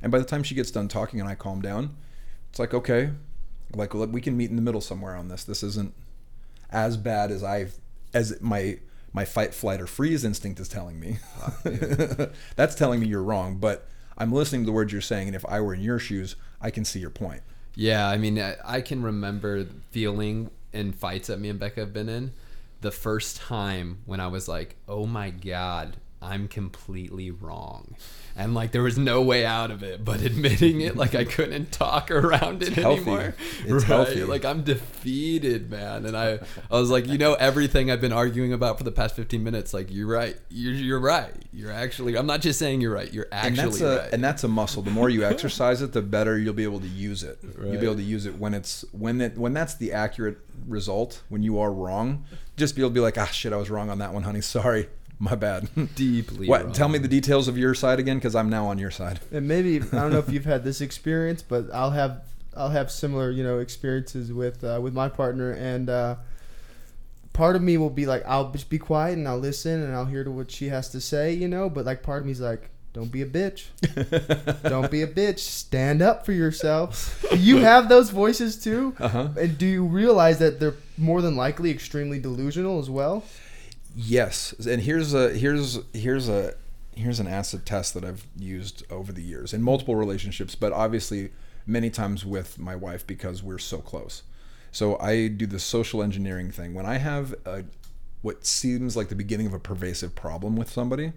[0.00, 1.94] And by the time she gets done talking and I calm down,
[2.48, 3.10] it's like, "Okay,
[3.76, 5.44] like look, we can meet in the middle somewhere on this.
[5.44, 5.94] This isn't
[6.70, 7.68] as bad as I
[8.12, 8.78] as my
[9.12, 11.18] my fight flight or freeze instinct is telling me.
[12.56, 13.86] That's telling me you're wrong, but
[14.18, 16.70] I'm listening to the words you're saying and if I were in your shoes, I
[16.70, 17.42] can see your point.
[17.76, 21.92] Yeah, I mean, I, I can remember feeling in fights that me and Becca have
[21.92, 22.32] been in
[22.80, 27.96] the first time when I was like, oh my God, I'm completely wrong.
[28.34, 31.70] And like, there was no way out of it, but admitting it, like, I couldn't
[31.70, 33.02] talk around it healthy.
[33.02, 33.34] anymore.
[33.64, 34.24] It's healthy.
[34.24, 36.06] Like, I'm defeated, man.
[36.06, 39.14] And I, I was like, you know, everything I've been arguing about for the past
[39.14, 40.36] 15 minutes, like, you're right.
[40.48, 41.34] You're, you're right.
[41.52, 43.12] You're actually, I'm not just saying you're right.
[43.12, 44.12] You're and actually that's a right.
[44.12, 44.82] and that's a muscle.
[44.82, 47.38] The more you exercise it, the better you'll be able to use it.
[47.62, 51.22] You'll be able to use it when it's when it when that's the accurate result.
[51.28, 52.24] When you are wrong,
[52.56, 54.40] just be able to be like, ah, shit, I was wrong on that one, honey.
[54.40, 54.88] Sorry,
[55.30, 55.68] my bad.
[55.94, 56.64] Deeply What?
[56.64, 56.72] wrong.
[56.72, 59.20] Tell me the details of your side again, because I'm now on your side.
[59.32, 62.22] And maybe I don't know if you've had this experience, but I'll have
[62.56, 66.16] I'll have similar you know experiences with uh, with my partner, and uh,
[67.32, 70.04] part of me will be like I'll just be quiet and I'll listen and I'll
[70.04, 71.68] hear to what she has to say, you know.
[71.68, 73.64] But like part of me's like, don't be a bitch,
[74.68, 77.24] don't be a bitch, stand up for yourself.
[77.30, 78.94] Do you have those voices too?
[79.00, 79.28] Uh huh.
[79.40, 83.24] And do you realize that they're more than likely extremely delusional as well?
[83.96, 86.54] Yes, and here's a here's here's a
[86.96, 91.30] here's an acid test that I've used over the years in multiple relationships, but obviously
[91.66, 94.22] many times with my wife because we're so close.
[94.70, 97.64] So I do the social engineering thing when I have a,
[98.22, 101.12] what seems like the beginning of a pervasive problem with somebody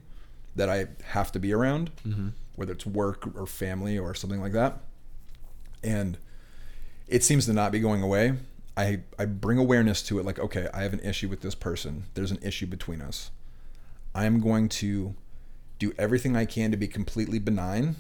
[0.56, 2.30] that I have to be around, mm-hmm.
[2.56, 4.80] whether it's work or family or something like that,
[5.84, 6.18] and
[7.08, 8.34] it seems to not be going away.
[8.78, 12.04] I, I bring awareness to it like, okay, I have an issue with this person.
[12.14, 13.32] There's an issue between us.
[14.14, 15.16] I'm going to
[15.80, 17.96] do everything I can to be completely benign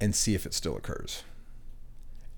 [0.00, 1.22] and see if it still occurs.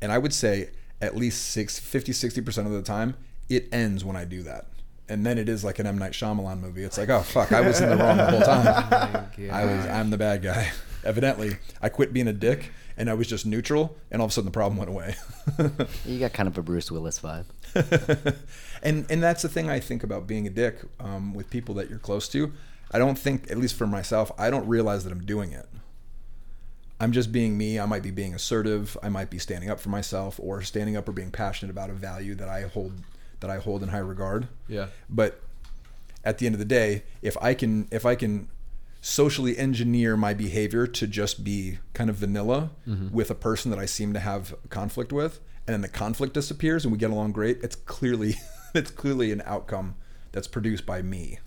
[0.02, 3.16] And I would say at least six, 50, 60% of the time,
[3.48, 4.66] it ends when I do that.
[5.08, 5.98] And then it is like an M.
[5.98, 6.84] Night Shyamalan movie.
[6.84, 9.30] It's like, oh, fuck, I was in the wrong the whole time.
[9.40, 10.70] Oh I was I'm the bad guy.
[11.04, 12.70] Evidently, I quit being a dick
[13.00, 15.16] and I was just neutral, and all of a sudden the problem went away.
[16.04, 17.46] You got kind of a Bruce Willis vibe.
[18.82, 21.88] and and that's the thing I think about being a dick um, with people that
[21.88, 22.52] you're close to.
[22.92, 25.66] I don't think, at least for myself, I don't realize that I'm doing it.
[27.00, 27.80] I'm just being me.
[27.80, 28.98] I might be being assertive.
[29.02, 31.94] I might be standing up for myself, or standing up or being passionate about a
[31.94, 32.92] value that I hold
[33.40, 34.46] that I hold in high regard.
[34.68, 34.88] Yeah.
[35.08, 35.40] But
[36.22, 38.48] at the end of the day, if I can if I can
[39.00, 43.14] socially engineer my behavior to just be kind of vanilla mm-hmm.
[43.14, 46.84] with a person that I seem to have conflict with, and then the conflict disappears
[46.84, 48.36] and we get along great, it's clearly
[48.74, 49.96] it's clearly an outcome
[50.32, 51.38] that's produced by me.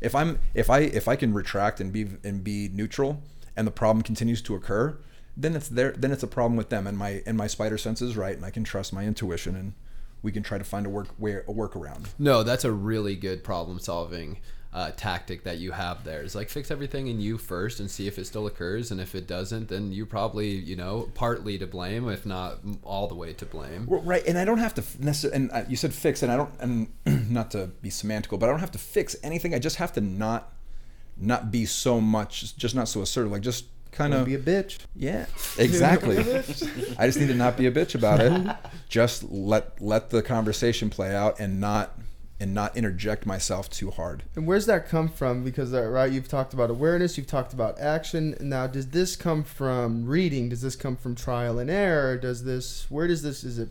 [0.00, 3.22] If I'm if I if I can retract and be and be neutral
[3.56, 4.98] and the problem continues to occur,
[5.36, 8.02] then it's there then it's a problem with them and my and my spider sense
[8.02, 9.74] is right and I can trust my intuition and
[10.22, 12.08] we can try to find a work way a workaround.
[12.18, 14.38] No, that's a really good problem solving
[14.72, 16.22] uh, tactic that you have there.
[16.22, 19.14] Is like fix everything in you first and see if it still occurs, and if
[19.14, 23.32] it doesn't, then you probably you know partly to blame, if not all the way
[23.32, 23.86] to blame.
[23.86, 25.36] Well, right, and I don't have to necessarily.
[25.36, 26.88] And uh, you said fix, and I don't, and
[27.30, 29.54] not to be semantical, but I don't have to fix anything.
[29.54, 30.52] I just have to not,
[31.16, 33.32] not be so much, just not so assertive.
[33.32, 34.78] Like just kind of be a bitch.
[34.94, 35.26] yeah,
[35.58, 36.18] exactly.
[36.98, 38.56] I just need to not be a bitch about it.
[38.88, 41.96] Just let let the conversation play out, and not
[42.40, 44.22] and not interject myself too hard.
[44.34, 45.44] And where's that come from?
[45.44, 48.34] Because uh, right, you've talked about awareness, you've talked about action.
[48.40, 50.48] Now, does this come from reading?
[50.48, 52.16] Does this come from trial and error?
[52.16, 52.86] Does this?
[52.90, 53.44] Where does this?
[53.44, 53.68] Is it?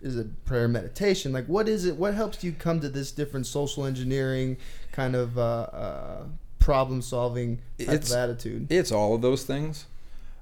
[0.00, 1.32] Is it prayer meditation?
[1.32, 1.96] Like, what is it?
[1.96, 4.58] What helps you come to this different social engineering
[4.92, 5.42] kind of uh,
[5.72, 6.22] uh,
[6.58, 8.70] problem solving type It's- of attitude?
[8.70, 9.86] It's all of those things.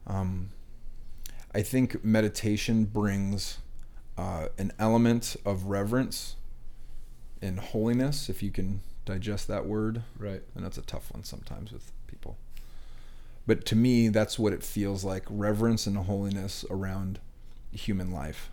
[0.06, 0.50] Um,
[1.54, 3.58] I think meditation brings
[4.18, 6.34] uh, an element of reverence
[7.42, 10.02] and holiness, if you can digest that word.
[10.18, 10.42] Right.
[10.54, 12.38] And that's a tough one sometimes with people.
[13.46, 17.18] but to me, that's what it feels like reverence and holiness around
[17.72, 18.50] human life.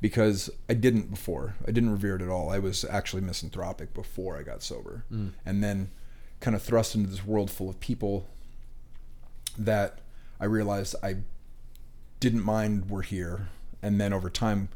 [0.00, 1.56] Because I didn't before.
[1.66, 2.50] I didn't revere it at all.
[2.50, 5.04] I was actually misanthropic before I got sober.
[5.12, 5.32] Mm.
[5.44, 5.90] And then
[6.38, 8.28] kind of thrust into this world full of people
[9.58, 9.98] that
[10.38, 11.16] I realized I
[12.20, 13.48] didn't mind were here.
[13.82, 14.68] And then over time,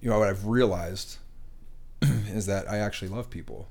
[0.00, 1.16] you know, what I've realized
[2.28, 3.68] is that I actually love people.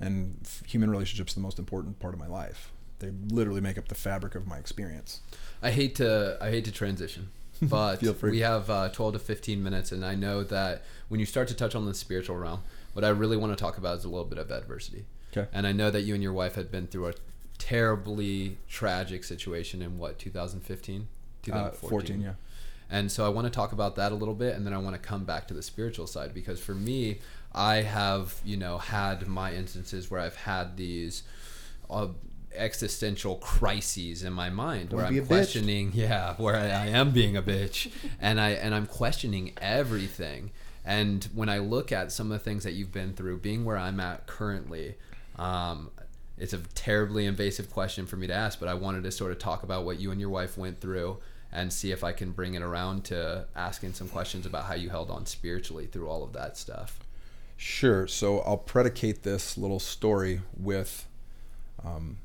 [0.00, 2.72] And human relationships are the most important part of my life.
[2.98, 5.20] They literally make up the fabric of my experience.
[5.62, 7.30] I hate to I hate to transition,
[7.62, 11.48] but we have uh, 12 to 15 minutes, and I know that when you start
[11.48, 12.62] to touch on the spiritual realm,
[12.92, 15.04] what I really want to talk about is a little bit of adversity.
[15.36, 15.48] Okay.
[15.52, 17.14] And I know that you and your wife had been through a
[17.58, 21.08] terribly tragic situation in what 2015,
[21.50, 22.34] Uh, 14, yeah.
[22.90, 24.94] And so I want to talk about that a little bit, and then I want
[24.94, 27.18] to come back to the spiritual side because for me,
[27.54, 31.22] I have you know had my instances where I've had these
[31.90, 32.08] uh,
[32.54, 35.28] existential crises in my mind where Don't be I'm a bitch.
[35.28, 40.50] questioning, yeah, where I, I am being a bitch, and I and I'm questioning everything.
[40.84, 43.78] And when I look at some of the things that you've been through, being where
[43.78, 44.96] I'm at currently,
[45.38, 45.90] um,
[46.36, 49.38] it's a terribly invasive question for me to ask, but I wanted to sort of
[49.38, 51.18] talk about what you and your wife went through
[51.54, 54.90] and see if I can bring it around to asking some questions about how you
[54.90, 56.98] held on spiritually through all of that stuff.
[57.56, 58.08] Sure.
[58.08, 61.06] So I'll predicate this little story with
[61.84, 62.18] um,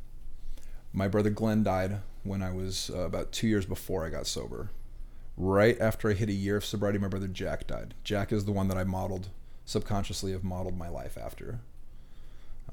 [0.91, 4.71] my brother Glenn died when I was uh, about two years before I got sober.
[5.37, 7.93] Right after I hit a year of sobriety, my brother Jack died.
[8.03, 9.29] Jack is the one that I modeled,
[9.63, 11.59] subconsciously, have modeled my life after.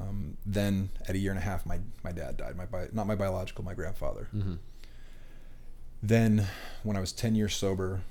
[0.01, 2.57] Um, then at a year and a half, my, my dad died.
[2.57, 4.29] My bi- not my biological, my grandfather.
[4.35, 4.55] Mm-hmm.
[6.07, 6.47] Then,
[6.85, 8.03] when I was 10 years sober,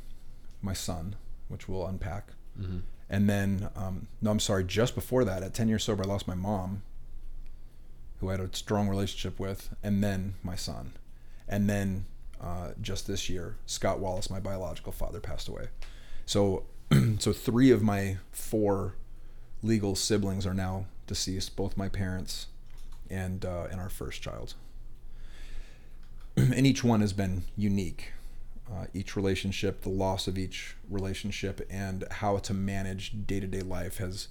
[0.62, 1.16] my son,
[1.48, 2.34] which we'll unpack.
[2.60, 2.80] Mm-hmm.
[3.10, 6.28] And then, um, no, I'm sorry, just before that, at 10 years sober, I lost
[6.28, 6.82] my mom,
[8.20, 10.92] who I had a strong relationship with, and then my son.
[11.48, 12.06] And then,
[12.42, 15.70] uh, just this year, Scott Wallace, my biological father, passed away.
[16.26, 16.66] So,
[17.20, 18.96] so three of my four
[19.64, 22.48] legal siblings are now deceased, both my parents
[23.10, 24.56] and, uh, and our first child.
[26.38, 28.12] and each one has been unique
[28.72, 33.62] uh, each relationship, the loss of each relationship, and how to manage day to day
[33.62, 34.30] life has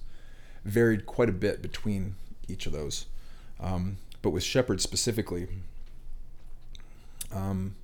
[0.63, 2.15] varied quite a bit between
[2.47, 3.05] each of those.
[3.59, 5.47] Um, but with Shepherd specifically,
[7.33, 7.75] um,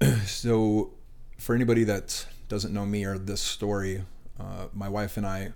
[0.24, 0.92] so
[1.38, 4.04] for anybody that doesn't know me or this story,
[4.40, 5.52] uh, my wife and I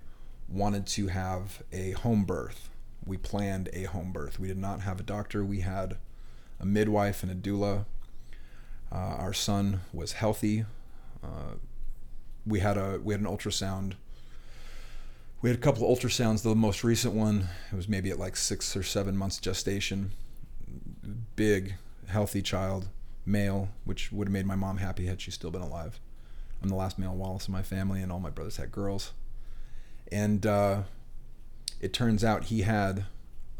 [0.47, 2.69] wanted to have a home birth.
[3.05, 4.39] We planned a home birth.
[4.39, 5.43] We did not have a doctor.
[5.43, 5.97] We had
[6.59, 7.85] a midwife and a doula.
[8.91, 10.65] Uh, our son was healthy.
[11.23, 11.55] Uh,
[12.45, 13.93] we had a we had an ultrasound.
[15.41, 16.43] We had a couple of ultrasounds.
[16.43, 20.11] The most recent one it was maybe at like six or seven months gestation.
[21.35, 21.75] Big,
[22.07, 22.87] healthy child,
[23.25, 25.99] male, which would have made my mom happy had she still been alive.
[26.61, 29.13] I'm the last male Wallace in my family, and all my brothers had girls.
[30.11, 30.83] And uh,
[31.79, 33.05] it turns out he had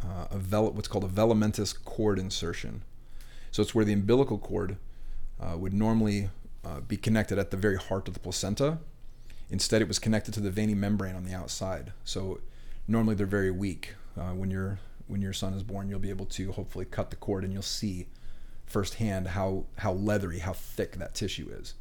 [0.04, 2.84] uh, a vel- what's called a velamentous cord insertion.
[3.52, 4.78] So it's where the umbilical cord
[5.40, 6.30] uh, would normally
[6.66, 8.80] uh, be connected at the very heart of the placenta.
[9.50, 11.94] Instead, it was connected to the veiny membrane on the outside.
[12.04, 12.42] So
[12.88, 13.96] normally they're very weak.
[14.18, 17.16] Uh, when your when your son is born, you'll be able to hopefully cut the
[17.16, 18.08] cord, and you'll see
[18.66, 21.76] firsthand how how leathery, how thick that tissue is.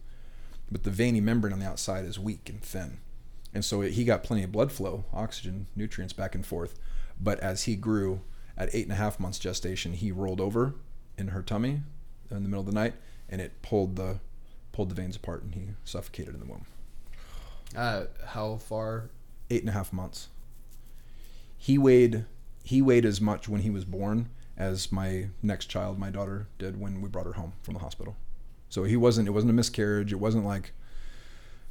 [0.70, 2.98] But the veiny membrane on the outside is weak and thin,
[3.52, 6.78] and so it, he got plenty of blood flow, oxygen, nutrients back and forth.
[7.20, 8.20] But as he grew,
[8.56, 10.74] at eight and a half months gestation, he rolled over
[11.18, 11.82] in her tummy
[12.30, 12.94] in the middle of the night,
[13.28, 14.18] and it pulled the
[14.72, 16.66] pulled the veins apart, and he suffocated in the womb.
[17.74, 19.10] Uh, how far?
[19.50, 20.28] Eight and a half months.
[21.56, 22.24] He weighed
[22.62, 26.80] he weighed as much when he was born as my next child, my daughter, did
[26.80, 28.16] when we brought her home from the hospital.
[28.68, 29.28] So he wasn't.
[29.28, 30.12] It wasn't a miscarriage.
[30.12, 30.72] It wasn't like,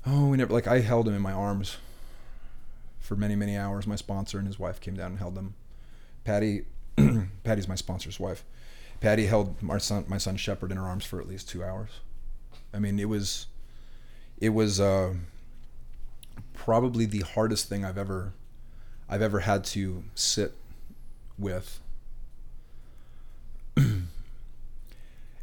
[0.06, 0.54] oh, we never.
[0.54, 1.78] Like I held him in my arms
[3.06, 3.86] for many many hours.
[3.86, 5.54] My sponsor and his wife came down and held them.
[6.24, 6.66] Patty,
[7.44, 8.44] Patty's my sponsor's wife.
[9.00, 12.00] Patty held our son, my son Shepherd, in her arms for at least two hours.
[12.74, 13.46] I mean, it was,
[14.40, 15.14] it was uh,
[16.54, 18.34] probably the hardest thing I've ever,
[19.08, 20.54] I've ever had to sit
[21.38, 21.80] with.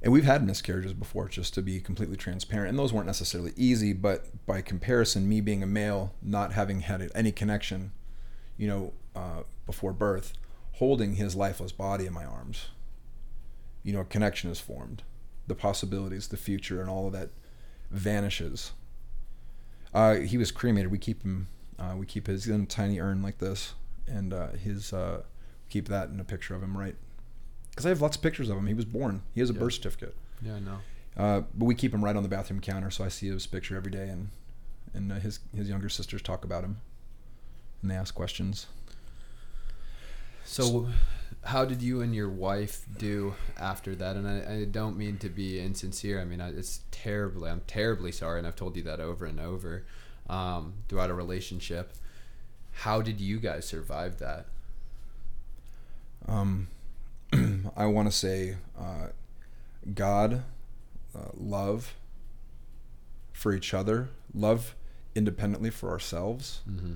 [0.03, 3.93] and we've had miscarriages before, just to be completely transparent, and those weren't necessarily easy.
[3.93, 7.93] But by comparison, me being a male, not having had any connection,
[8.57, 10.33] you know, uh, before birth,
[10.73, 12.69] holding his lifeless body in my arms
[13.83, 15.03] you know, a connection is formed.
[15.47, 17.31] The possibilities, the future, and all of that
[17.91, 18.73] vanishes.
[19.93, 20.91] Uh, he was cremated.
[20.91, 21.49] We keep him.
[21.79, 23.75] Uh, we keep his in a tiny urn like this,
[24.07, 25.23] and uh, his uh,
[25.69, 26.95] keep that in a picture of him right
[27.73, 28.67] because I have lots of pictures of him.
[28.69, 29.23] He was born.
[29.35, 29.59] He has a Yeah.
[29.59, 30.15] birth certificate.
[30.41, 30.79] Yeah, no.
[31.17, 33.77] Uh, but we keep him right on the bathroom counter, so I see his picture
[33.77, 34.29] every day, and
[34.95, 36.79] and uh, his his younger sisters talk about him,
[37.83, 38.67] and they ask questions.
[40.45, 40.89] So,
[41.45, 44.17] how did you and your wife do after that?
[44.17, 46.21] And I, I don't mean to be insincere.
[46.21, 49.39] I mean, I, it's terribly, I'm terribly sorry, and I've told you that over and
[49.41, 49.85] over
[50.29, 51.93] um, throughout a relationship.
[52.73, 54.47] How did you guys survive that?
[56.27, 56.69] Um,
[57.77, 59.09] I want to say uh,
[59.95, 60.43] God,
[61.15, 61.95] uh, love
[63.33, 64.75] for each other, love
[65.15, 66.61] independently for ourselves.
[66.69, 66.95] Mm-hmm.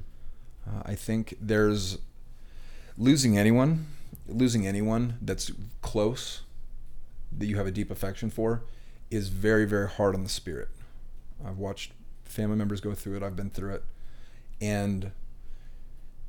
[0.66, 1.98] Uh, I think there's
[2.96, 3.86] losing anyone,
[4.26, 5.50] losing anyone that's
[5.82, 6.42] close
[7.36, 8.62] that you have a deep affection for
[9.10, 10.68] is very, very hard on the spirit.
[11.44, 11.92] I've watched
[12.24, 13.22] family members go through it.
[13.22, 13.84] I've been through it,
[14.60, 15.12] and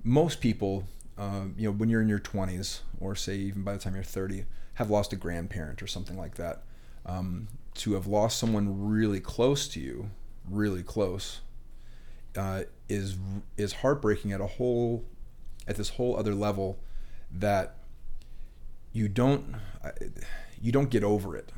[0.03, 0.85] most people,
[1.17, 4.03] uh, you know, when you're in your 20s, or say even by the time you're
[4.03, 4.45] 30,
[4.75, 6.63] have lost a grandparent or something like that.
[7.05, 10.11] Um, to have lost someone really close to you,
[10.49, 11.41] really close,
[12.35, 13.17] uh, is
[13.55, 15.05] is heartbreaking at a whole,
[15.67, 16.79] at this whole other level,
[17.31, 17.77] that
[18.91, 19.55] you don't
[20.61, 21.51] you don't get over it.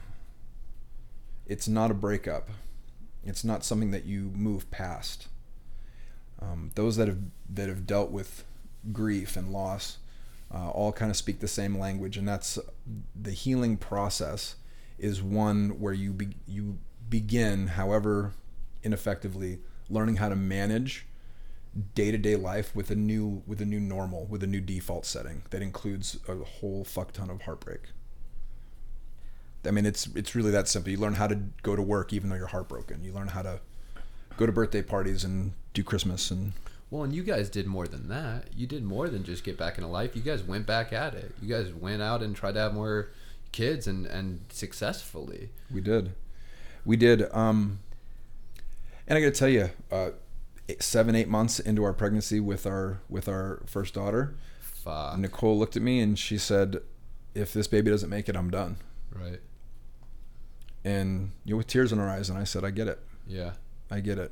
[1.46, 2.50] It's not a breakup.
[3.24, 5.28] It's not something that you move past.
[6.42, 8.44] Um, those that have that have dealt with
[8.92, 9.98] grief and loss
[10.54, 12.58] uh, all kind of speak the same language, and that's
[13.20, 14.56] the healing process
[14.98, 18.34] is one where you be, you begin, however
[18.84, 19.60] ineffectively,
[19.90, 21.06] learning how to manage
[21.94, 25.06] day to day life with a new with a new normal, with a new default
[25.06, 27.82] setting that includes a whole fuck ton of heartbreak.
[29.66, 30.92] I mean, it's it's really that simple.
[30.92, 33.04] You learn how to go to work even though you're heartbroken.
[33.04, 33.60] You learn how to
[34.38, 36.54] go to birthday parties and do Christmas and
[36.92, 38.48] Well, and you guys did more than that.
[38.56, 40.16] You did more than just get back into life.
[40.16, 41.36] You guys went back at it.
[41.42, 43.10] You guys went out and tried to have more
[43.52, 45.50] kids and and successfully.
[45.72, 46.14] We did,
[46.86, 47.32] we did.
[47.32, 47.80] Um,
[49.08, 50.12] and I got to tell you, uh,
[50.80, 55.18] seven eight months into our pregnancy with our with our first daughter, Fuck.
[55.20, 56.82] Nicole looked at me and she said,
[57.36, 58.78] "If this baby doesn't make it, I'm done."
[59.14, 59.42] Right.
[60.84, 63.00] And you know, with tears in her eyes, and I said, "I get it.
[63.28, 63.52] Yeah.
[63.92, 64.32] I get it."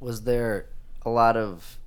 [0.00, 0.68] Was there
[1.06, 1.78] a lot of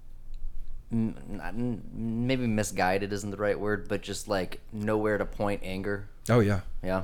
[0.91, 5.61] m- not- m- maybe misguided isn't the right word, but just like nowhere to point
[5.63, 6.07] anger?
[6.29, 7.03] Oh yeah, Yeah.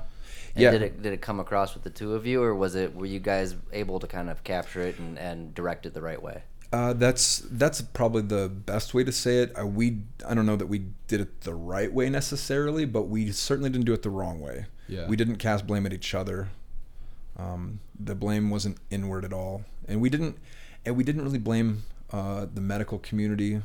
[0.56, 0.72] And Yeah.
[0.72, 3.06] Did it did it come across with the two of you, or was it were
[3.06, 6.44] you guys able to kind of capture it and, and direct it the right way?
[6.72, 9.52] Uh, that's that's probably the best way to say it.
[9.60, 13.32] Uh, we I don't know that we did it the right way necessarily, but we
[13.34, 14.66] certainly didn't do it the wrong way.
[14.88, 15.08] Yeah.
[15.08, 16.48] We didn't cast blame at each other.
[17.38, 20.38] Um, the blame wasn't inward at all, and we didn't
[20.86, 23.62] and we didn't really blame uh, the medical community.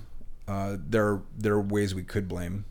[0.49, 2.65] Uh, there are there are ways we could blame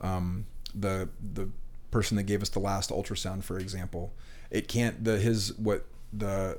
[0.00, 1.48] um, the the
[1.90, 4.12] person that gave us the last ultrasound, for example.
[4.50, 6.58] It can't the his what the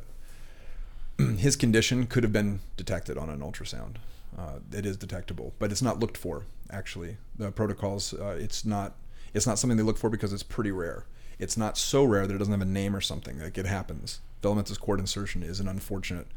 [1.38, 3.96] his condition could have been detected on an ultrasound.
[4.38, 6.44] Uh, it is detectable, but it's not looked for.
[6.70, 8.96] Actually, the protocols uh, it's not
[9.34, 11.06] it's not something they look for because it's pretty rare.
[11.38, 13.40] It's not so rare that it doesn't have a name or something.
[13.40, 14.22] Like it happens.
[14.42, 16.28] Velamentous cord insertion is an unfortunate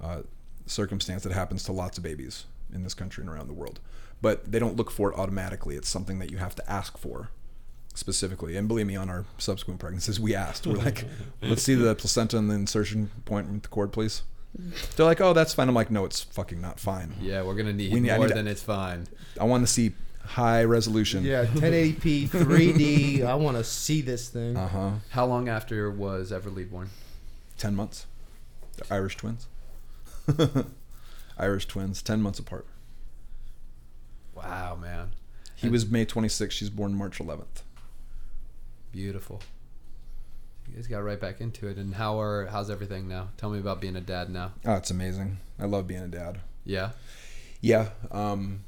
[0.00, 0.22] uh,
[0.70, 3.80] circumstance that happens to lots of babies in this country and around the world.
[4.22, 5.76] But they don't look for it automatically.
[5.76, 7.30] It's something that you have to ask for
[7.94, 8.56] specifically.
[8.56, 10.66] And believe me, on our subsequent pregnancies, we asked.
[10.66, 11.04] We're like,
[11.42, 14.22] let's see the placenta and the insertion point with the cord, please.
[14.96, 15.68] They're like, oh, that's fine.
[15.68, 17.14] I'm like, no, it's fucking not fine.
[17.20, 19.06] Yeah, we're gonna need We need- more need to- than it's fine.
[19.40, 19.92] I want to see
[20.24, 21.24] high resolution.
[21.24, 23.24] Yeah, 1080p, 3D.
[23.24, 24.56] I want to see this thing.
[24.56, 24.90] Uh huh.
[25.10, 26.90] How long after was Everlead born?
[27.58, 28.06] 10 months.
[28.76, 29.46] They're Irish twins.
[31.38, 32.66] Irish twins, 10 months apart.
[34.34, 35.10] Wow, man,
[35.56, 36.50] He was May 26th.
[36.52, 37.62] She's born March 11th.
[38.92, 39.40] beautiful.
[40.68, 41.76] You guys got right back into it.
[41.78, 43.30] And how are how's everything now?
[43.36, 44.52] Tell me about being a dad now.
[44.64, 45.38] Oh, it's amazing.
[45.58, 46.38] I love being a dad.
[46.64, 46.90] Yeah.
[47.60, 47.88] Yeah.
[48.12, 48.60] Um,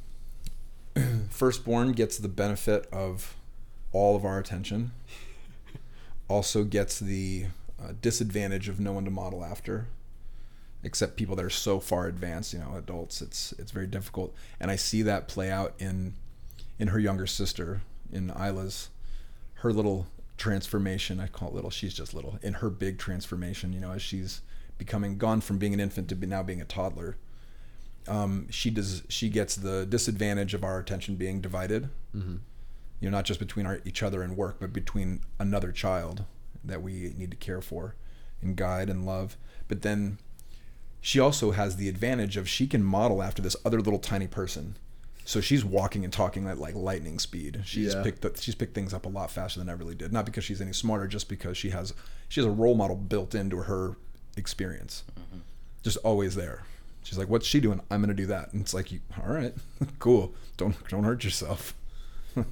[1.30, 3.36] firstborn gets the benefit of
[3.92, 4.92] all of our attention.
[6.28, 7.46] Also gets the
[7.82, 9.88] uh, disadvantage of no one to model after,
[10.84, 12.52] except people that are so far advanced.
[12.52, 13.22] You know, adults.
[13.22, 16.14] It's it's very difficult, and I see that play out in
[16.78, 18.90] in her younger sister, in Isla's,
[19.54, 20.06] her little
[20.36, 21.20] transformation.
[21.20, 21.70] I call it little.
[21.70, 22.38] She's just little.
[22.42, 24.40] In her big transformation, you know, as she's
[24.78, 27.16] becoming gone from being an infant to be now being a toddler
[28.08, 32.36] um, she does she gets the disadvantage of our attention being divided Mm-hmm.
[33.00, 36.24] you know not just between our, each other and work but between another child
[36.64, 37.94] that we need to care for
[38.40, 39.36] and guide and love
[39.68, 40.18] but then
[41.02, 44.76] she also has the advantage of she can model after this other little tiny person
[45.24, 47.60] So she's walking and talking at like lightning speed.
[47.64, 48.02] She's Yeah.
[48.02, 50.12] picked up, she's picked things up a lot faster than I really did.
[50.12, 51.92] Not because she's any smarter, just because she has
[52.28, 53.96] she has a role model built into her
[54.36, 55.04] experience.
[55.20, 55.40] Mm-hmm.
[55.84, 56.62] Just always there.
[57.04, 57.80] She's like, "What's she doing?
[57.90, 59.54] I'm gonna do that." And it's like, you, "All right,
[60.00, 60.34] cool.
[60.56, 61.74] Don't don't hurt yourself."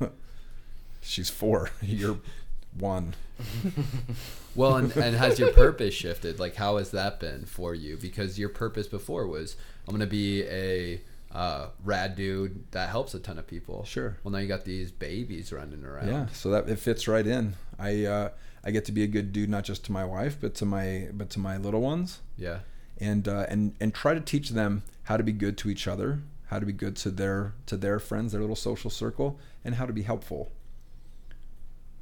[1.00, 1.70] she's four.
[1.82, 2.18] You're
[2.78, 3.14] one.
[4.56, 6.40] Well, and, and has your purpose shifted?
[6.40, 7.96] Like, how has that been for you?
[7.96, 9.56] Because your purpose before was,
[9.86, 11.00] I'm gonna be a
[11.32, 13.84] uh, rad dude that helps a ton of people.
[13.84, 14.16] Sure.
[14.24, 16.08] Well, now you got these babies running around.
[16.08, 17.54] Yeah, so that it fits right in.
[17.78, 18.28] I uh,
[18.64, 21.08] I get to be a good dude not just to my wife, but to my
[21.12, 22.58] but to my little ones, Yeah.
[22.98, 26.18] and uh, and and try to teach them how to be good to each other,
[26.48, 29.86] how to be good to their to their friends, their little social circle, and how
[29.86, 30.50] to be helpful.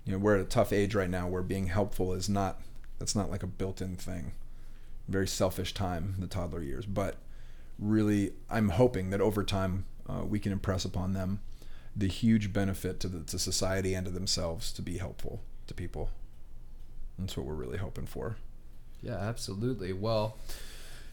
[0.08, 2.62] You know, we're at a tough age right now where being helpful is not
[2.98, 4.32] that's not like a built-in thing.
[5.06, 7.16] Very selfish time, the toddler years, but
[7.78, 11.40] really, I'm hoping that over time uh, we can impress upon them
[11.94, 16.08] the huge benefit to the to society and to themselves to be helpful to people.
[17.18, 18.36] That's what we're really hoping for.
[19.02, 19.92] Yeah, absolutely.
[19.92, 20.38] Well,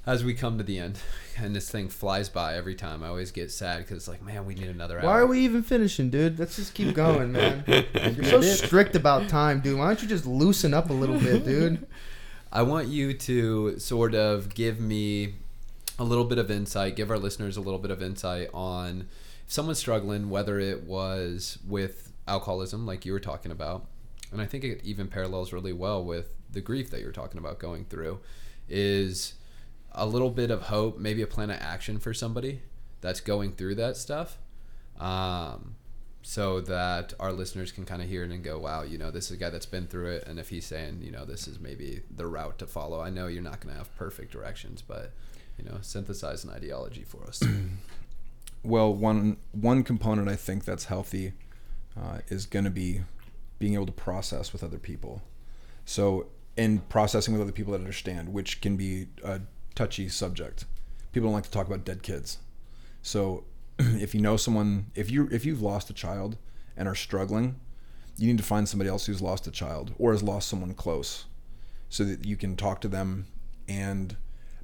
[0.05, 0.99] as we come to the end,
[1.37, 4.45] and this thing flies by every time, I always get sad because it's like, man,
[4.45, 5.05] we need another hour.
[5.05, 6.39] Why are we even finishing, dude?
[6.39, 7.63] Let's just keep going, man.
[7.67, 9.77] You're so strict about time, dude.
[9.77, 11.85] Why don't you just loosen up a little bit, dude?
[12.51, 15.35] I want you to sort of give me
[15.99, 19.07] a little bit of insight, give our listeners a little bit of insight on
[19.45, 23.85] if someone's struggling, whether it was with alcoholism, like you were talking about,
[24.31, 27.59] and I think it even parallels really well with the grief that you're talking about
[27.59, 28.19] going through,
[28.67, 29.33] is
[29.95, 32.61] a little bit of hope, maybe a plan of action for somebody
[33.01, 34.37] that's going through that stuff.
[34.99, 35.75] Um,
[36.21, 39.25] so that our listeners can kind of hear it and go, wow, you know, this
[39.25, 40.27] is a guy that's been through it.
[40.27, 43.27] And if he's saying, you know, this is maybe the route to follow, I know
[43.27, 45.11] you're not going to have perfect directions, but,
[45.57, 47.43] you know, synthesize an ideology for us.
[48.65, 51.33] Well, one one component I think that's healthy
[51.95, 53.01] uh, is going to be
[53.59, 55.21] being able to process with other people.
[55.85, 56.27] So,
[56.57, 59.41] in processing with other people that understand, which can be a
[59.76, 60.65] touchy subject.
[61.11, 62.39] People don't like to talk about dead kids.
[63.01, 63.43] So,
[63.80, 66.38] if you know someone, if you if you've lost a child
[66.76, 67.59] and are struggling,
[68.17, 71.26] you need to find somebody else who's lost a child or has lost someone close,
[71.89, 73.28] so that you can talk to them
[73.67, 74.15] and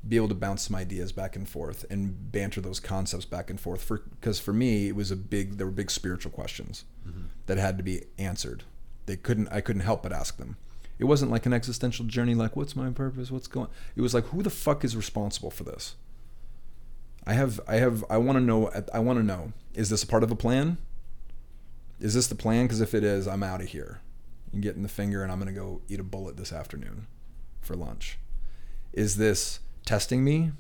[0.07, 3.59] be able to bounce some ideas back and forth and banter those concepts back and
[3.59, 7.25] forth for because for me it was a big there were big spiritual questions mm-hmm.
[7.45, 8.63] that had to be answered
[9.05, 10.57] they couldn't i couldn't help but ask them
[11.01, 13.31] it wasn't like an existential journey like what's my purpose?
[13.31, 15.95] What's going it was like who the fuck is responsible for this?
[17.25, 20.07] I have i have i want to know i want to know is this a
[20.07, 20.77] part of a plan?
[21.99, 22.65] Is this the plan?
[22.65, 23.99] Because if it is i'm out of here.
[24.53, 27.07] You get in the finger and i'm going to go eat a bullet this afternoon
[27.61, 28.19] for lunch.
[28.93, 30.51] Is this testing me?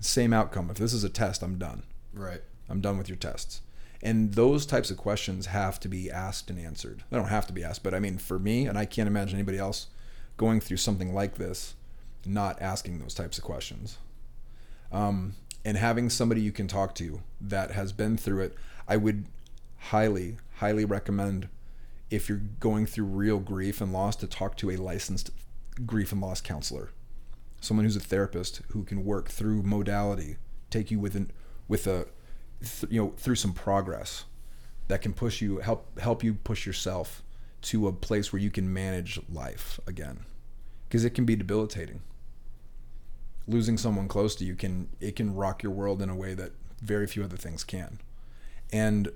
[0.00, 0.68] Same outcome.
[0.68, 1.84] If this is a test i'm done.
[2.12, 2.42] Right.
[2.68, 3.62] i'm done with your tests
[4.06, 7.02] and those types of questions have to be asked and answered.
[7.10, 9.38] They don't have to be asked but i mean for me and i can't imagine
[9.38, 9.88] anybody else
[10.36, 11.74] going through something like this
[12.24, 13.98] not asking those types of questions.
[14.90, 15.34] Um,
[15.64, 18.54] and having somebody you can talk to that has been through it
[18.88, 19.26] i would
[19.90, 21.48] highly highly recommend
[22.10, 25.30] if you're going through real grief and loss to talk to a licensed
[25.84, 26.90] grief and loss counselor.
[27.60, 30.36] Someone who's a therapist who can work through modality
[30.70, 31.30] take you within
[31.68, 32.06] with a
[32.60, 34.24] th- you know through some progress
[34.88, 37.22] that can push you help help you push yourself
[37.62, 40.20] to a place where you can manage life again.
[40.88, 42.00] Because it can be debilitating.
[43.48, 46.52] Losing someone close to you can it can rock your world in a way that
[46.80, 47.98] very few other things can.
[48.72, 49.10] And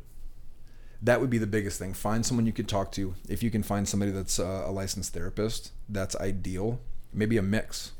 [1.02, 1.94] that would be the biggest thing.
[1.94, 3.14] Find someone you could talk to.
[3.28, 6.80] If you can find somebody that's a, a licensed therapist that's ideal.
[7.12, 7.92] Maybe a mix.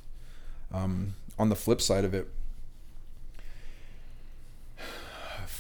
[0.73, 2.29] Um, on the flip side of it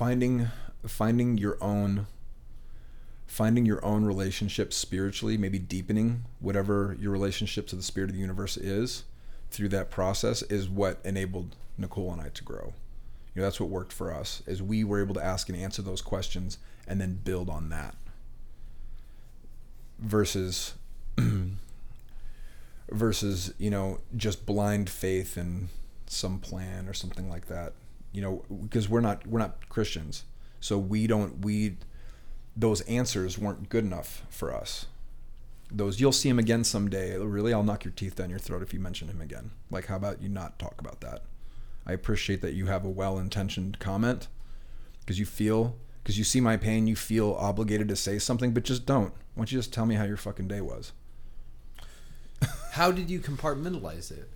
[0.00, 0.48] finding
[0.86, 2.06] finding your own
[3.26, 8.20] finding your own relationship spiritually maybe deepening whatever your relationship to the spirit of the
[8.20, 9.04] universe is
[9.50, 12.72] through that process is what enabled nicole and i to grow.
[13.34, 15.82] You know that's what worked for us is we were able to ask and answer
[15.82, 16.56] those questions
[16.88, 17.94] and then build on that
[19.98, 20.76] versus
[22.90, 25.68] versus you know just blind faith in
[26.06, 27.74] some plan or something like that
[28.12, 30.24] you know because we're not we're not christians.
[30.60, 31.76] So we don't we
[32.56, 34.86] those answers weren't good enough for us.
[35.70, 37.16] Those you'll see him again someday.
[37.16, 39.52] Really i'll knock your teeth down your throat if you mention him again.
[39.70, 41.22] Like how about you not talk about that?
[41.86, 44.28] I appreciate that you have a well-intentioned comment
[45.00, 48.64] because you feel because you see my pain you feel obligated to say something but
[48.64, 49.12] just don't.
[49.34, 50.92] Why don't you just tell me how your fucking day was?
[52.72, 54.28] How did you compartmentalize it?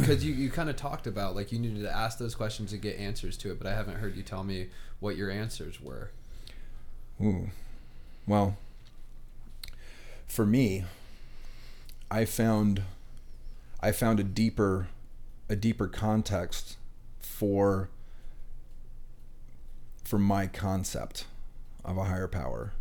[0.00, 2.78] Because you, you kind of talked about like you needed to ask those questions to
[2.78, 4.68] get answers to it, but I haven't heard you tell me
[5.00, 6.10] what your answers were.
[7.20, 7.50] Ooh.
[8.26, 8.56] Well,
[10.26, 10.84] for me,
[12.10, 12.82] I found
[13.80, 14.88] I found a deeper
[15.48, 16.76] a deeper context
[17.20, 17.90] for
[20.04, 21.26] for my concept
[21.84, 22.72] of a higher power.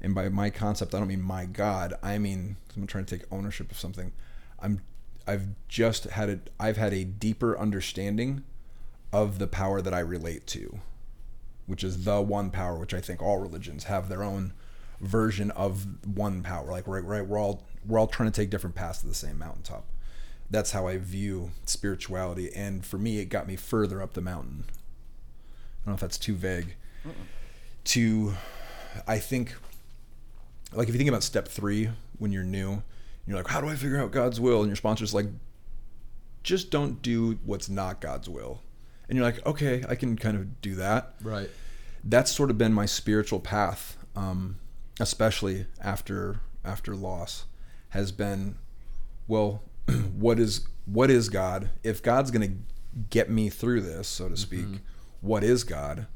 [0.00, 1.94] And by my concept, I don't mean my God.
[2.02, 4.12] I mean I'm trying to take ownership of something.
[4.58, 4.80] I'm
[5.26, 8.44] I've just had a I've had a deeper understanding
[9.12, 10.80] of the power that I relate to,
[11.66, 14.52] which is the one power, which I think all religions have their own
[15.00, 16.70] version of one power.
[16.70, 19.38] Like right, right, we're all we're all trying to take different paths to the same
[19.38, 19.84] mountaintop.
[20.50, 24.64] That's how I view spirituality, and for me, it got me further up the mountain.
[24.68, 26.74] I don't know if that's too vague.
[27.84, 28.34] To,
[29.08, 29.54] I think,
[30.72, 32.82] like if you think about step three when you're new,
[33.26, 34.60] you're like, how do I figure out God's will?
[34.60, 35.26] And your sponsor's like,
[36.42, 38.60] just don't do what's not God's will.
[39.08, 41.50] And you're like, okay, I can kind of do that Right.
[42.02, 44.56] that's sort of been my spiritual path, um,
[45.00, 47.44] especially after after loss,
[47.90, 48.56] has been,
[49.28, 49.62] well,
[50.16, 51.70] what is what is God?
[51.82, 52.54] If God's gonna
[53.10, 54.66] get me through this, so to speak,
[55.20, 56.06] what is God?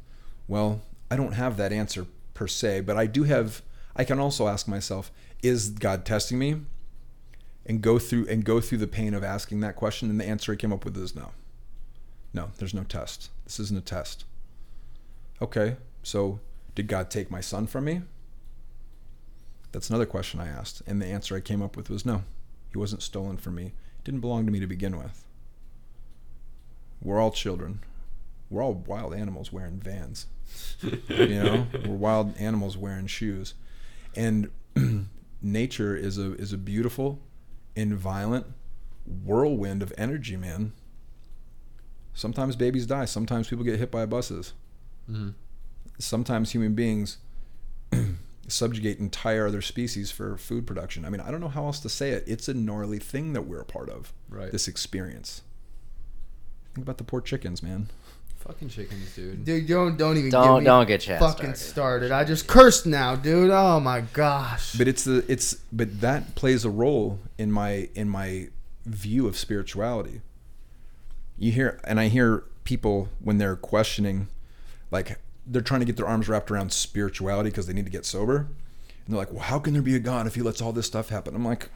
[0.48, 3.62] Well, I don't have that answer per se, but I do have.
[3.94, 5.10] I can also ask myself,
[5.42, 6.60] is God testing me?
[7.68, 10.52] And go through and go through the pain of asking that question, and the answer
[10.52, 11.32] I came up with is no.
[12.32, 13.30] No, there's no test.
[13.44, 14.24] This isn't a test.
[15.42, 16.38] Okay, so
[16.74, 18.02] did God take my son from me?
[19.72, 20.82] That's another question I asked.
[20.86, 22.22] And the answer I came up with was no.
[22.70, 23.64] He wasn't stolen from me.
[23.64, 25.24] He didn't belong to me to begin with.
[27.02, 27.80] We're all children.
[28.48, 30.26] We're all wild animals wearing vans.
[30.82, 33.54] you know, we're wild animals wearing shoes.
[34.14, 34.50] And
[35.42, 37.18] nature is a is a beautiful
[37.76, 38.46] and violent
[39.06, 40.72] whirlwind of energy, man.
[42.14, 44.52] Sometimes babies die, sometimes people get hit by buses
[45.08, 45.28] Mm-hmm.
[46.00, 47.18] sometimes human beings
[48.48, 51.04] subjugate entire other species for food production.
[51.04, 52.24] I mean, I don't know how else to say it.
[52.26, 54.12] It's a gnarly thing that we're a part of.
[54.28, 54.50] Right.
[54.50, 55.42] This experience.
[56.74, 57.86] Think about the poor chickens, man.
[58.46, 59.44] Fucking chickens, dude.
[59.44, 62.06] Dude, don't don't even Don't- get me don't get Chad fucking started.
[62.06, 62.12] started.
[62.12, 63.50] I just cursed now, dude.
[63.50, 64.74] Oh my gosh.
[64.76, 68.48] But it's the it's but that plays a role in my in my
[68.84, 70.20] view of spirituality.
[71.38, 74.28] You hear and I hear people when they're questioning
[74.90, 78.04] like they're trying to get their arms wrapped around spirituality because they need to get
[78.04, 78.36] sober.
[78.38, 80.86] And they're like, "Well, how can there be a god if he lets all this
[80.86, 81.68] stuff happen?" I'm like,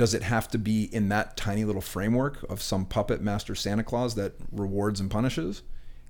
[0.00, 3.84] does it have to be in that tiny little framework of some puppet master Santa
[3.84, 5.60] Claus that rewards and punishes?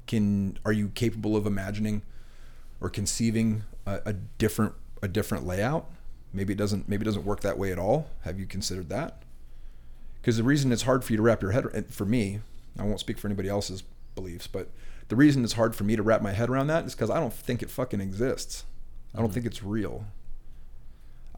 [0.07, 2.03] Can are you capable of imagining
[2.80, 5.91] or conceiving a, a different a different layout?
[6.32, 8.09] Maybe it doesn't maybe it doesn't work that way at all.
[8.20, 9.24] Have you considered that?
[10.20, 12.43] Because the reason it's hard for you to wrap your head for me,
[12.78, 13.82] I won't speak for anybody else's
[14.14, 14.68] beliefs, but
[15.09, 17.18] the reason it's hard for me to wrap my head around that is because I
[17.18, 18.62] don't think it fucking exists.
[19.12, 19.34] I don't mm-hmm.
[19.34, 20.05] think it's real.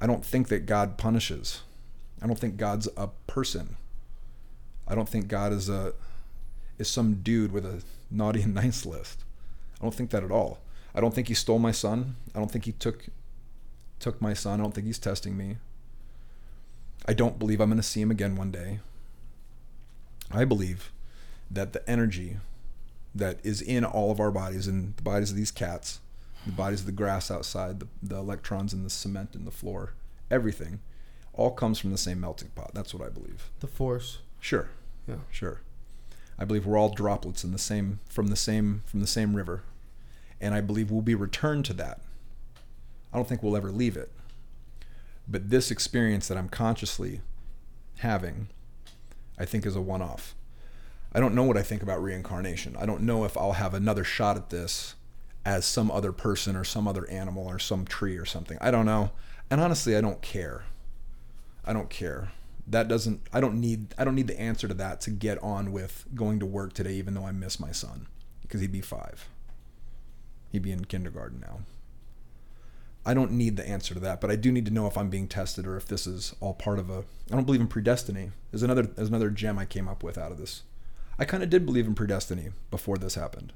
[0.03, 1.63] I don't think that God punishes.
[2.23, 3.77] I don't think God's a person.
[4.87, 5.95] I don't think God is a
[6.79, 9.25] is some dude with a naughty and nice list.
[9.81, 10.61] I don't think that at all.
[10.95, 12.17] I don't think he stole my son.
[12.35, 13.07] I don't think he took
[13.99, 14.61] took my son.
[14.61, 15.57] I don't think he's testing me.
[17.07, 18.81] I don't believe I'm going to see him again one day.
[20.31, 20.93] I believe
[21.51, 22.39] that the energy
[23.15, 26.01] that is in all of our bodies, in the bodies of these cats,
[26.47, 29.95] the bodies of the grass outside, the, the electrons in the cement in the floor,
[30.31, 30.81] everything,
[31.35, 32.73] all comes from the same melting pot.
[32.75, 33.51] That's what I believe.
[33.61, 34.19] the force.
[34.41, 34.69] Sure.
[35.07, 35.17] Yeah.
[35.31, 35.61] Sure.
[36.39, 39.63] I believe we're all droplets in the same from the same from the same river.
[40.41, 42.01] And I believe we'll be returned to that.
[43.13, 44.11] I don't think we'll ever leave it.
[45.29, 47.21] But this experience that I'm consciously
[47.99, 48.49] having,
[49.39, 50.35] I think is a one off.
[51.13, 52.77] I don't know what I think about reincarnation.
[52.79, 54.95] I don't know if I'll have another shot at this
[55.45, 58.59] as some other person or some other animal or some tree or something.
[58.61, 59.11] I don't know.
[59.51, 60.65] And honestly, I don't care.
[61.65, 62.33] I don't care.
[62.67, 65.73] That doesn't I don't need I don't need the answer to that to get on
[65.73, 68.07] with going to work today even though I miss my son
[68.43, 69.29] because he'd be 5.
[70.51, 71.61] He'd be in kindergarten now.
[73.05, 75.11] I don't need the answer to that, but I do need to know if I'm
[75.11, 76.99] being tested or if this is all part of a
[77.31, 78.31] I don't believe in predestiny.
[78.51, 80.63] There's another there's another gem I came up with out of this.
[81.19, 83.53] I kind of did believe in predestiny before this happened.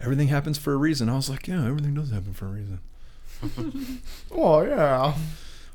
[0.00, 1.08] Everything happens for a reason.
[1.08, 2.80] I was like, yeah, everything does happen for a reason.
[4.30, 5.14] Oh yeah.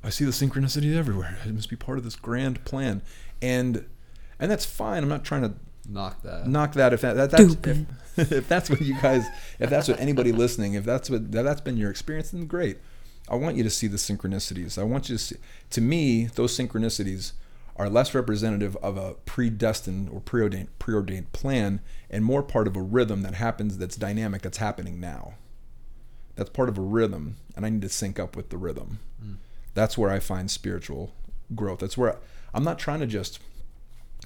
[0.03, 1.37] I see the synchronicity everywhere.
[1.45, 3.01] It must be part of this grand plan,
[3.41, 3.85] and
[4.39, 5.03] and that's fine.
[5.03, 5.53] I'm not trying to
[5.91, 6.47] Knock that.
[6.47, 7.55] knock that if that, that that's
[8.17, 9.25] if, if that's what you guys
[9.57, 12.77] if that's what anybody listening if that's what that, that's been your experience then great.
[13.27, 14.77] I want you to see the synchronicities.
[14.79, 15.35] I want you to see.
[15.71, 17.33] To me, those synchronicities
[17.75, 22.81] are less representative of a predestined or preordained preordained plan and more part of a
[22.81, 25.33] rhythm that happens that's dynamic that's happening now.
[26.35, 28.99] That's part of a rhythm and I need to sync up with the rhythm.
[29.79, 31.13] That's where I find spiritual
[31.55, 31.79] growth.
[31.79, 32.17] That's where
[32.53, 33.39] I'm not trying to just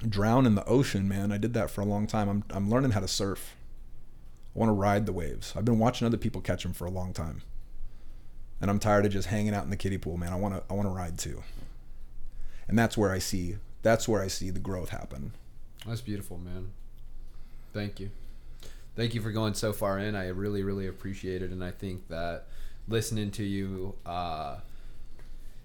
[0.08, 1.30] drown in the ocean, man.
[1.30, 2.28] I did that for a long time.
[2.28, 3.54] I'm I'm learning how to surf.
[4.52, 5.54] I want to ride the waves.
[5.56, 7.42] I've been watching other people catch them for a long time.
[8.60, 10.32] And I'm tired of just hanging out in the kiddie pool, man.
[10.32, 11.44] I want to I want to ride too.
[12.66, 15.34] And that's where I see that's where I see the growth happen.
[15.86, 16.72] That's beautiful, man.
[17.72, 18.10] Thank you.
[18.96, 20.16] Thank you for going so far in.
[20.16, 21.52] I really, really appreciate it.
[21.52, 22.48] And I think that
[22.88, 24.56] listening to you, uh,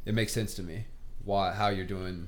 [0.05, 0.85] it makes sense to me
[1.23, 2.27] why how you're doing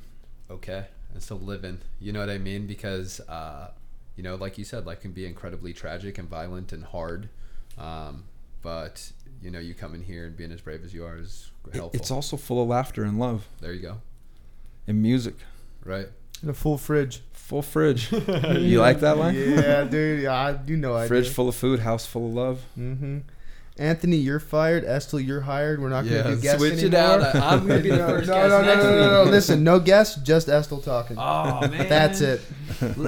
[0.50, 1.80] okay and still living.
[2.00, 2.68] You know what I mean?
[2.68, 3.72] Because, uh,
[4.16, 7.30] you know, like you said, life can be incredibly tragic and violent and hard.
[7.78, 8.26] Um,
[8.62, 9.12] but,
[9.42, 12.00] you know, you coming here and being as brave as you are is helpful.
[12.00, 14.02] It's also full of laughter and love there you go.
[14.88, 15.36] and music.
[15.84, 16.08] Right.
[16.42, 17.22] And a full fridge.
[17.34, 18.12] Full fridge.
[18.12, 19.36] you like that line?
[19.36, 20.22] Yeah, dude.
[20.24, 21.32] Yeah, I, you know I Fridge do.
[21.34, 22.62] full of food, house full of love.
[22.78, 23.20] Mm-hmm.
[23.82, 24.84] Anthony, you're fired.
[24.86, 25.82] Estel, you're hired.
[25.82, 27.26] We're not going to Yeah, do guests switch it anymore.
[27.28, 27.36] out.
[27.36, 29.24] I- I'm gonna be the no, first no, guest no, no, next no, no, no.
[29.24, 29.32] week.
[29.32, 31.18] Listen, no guests, just Estel talking.
[31.20, 31.90] Oh, man.
[31.90, 32.42] That's it.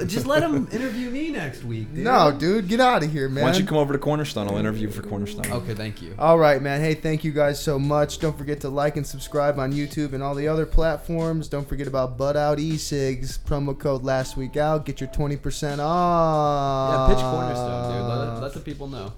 [0.07, 1.93] Just let him interview me next week.
[1.93, 2.03] Dude.
[2.03, 3.43] No, dude, get out of here, man.
[3.43, 4.47] Why don't you come over to Cornerstone?
[4.49, 5.45] I'll interview for Cornerstone.
[5.51, 6.15] Okay, thank you.
[6.19, 6.81] All right, man.
[6.81, 8.19] Hey, thank you guys so much.
[8.19, 11.47] Don't forget to like and subscribe on YouTube and all the other platforms.
[11.47, 13.37] Don't forget about Bud Out E-Cigs.
[13.37, 14.85] Promo code last week out.
[14.85, 17.09] Get your 20% off.
[17.09, 18.33] Yeah, pitch Cornerstone, dude.
[18.33, 19.13] Let, let the people know.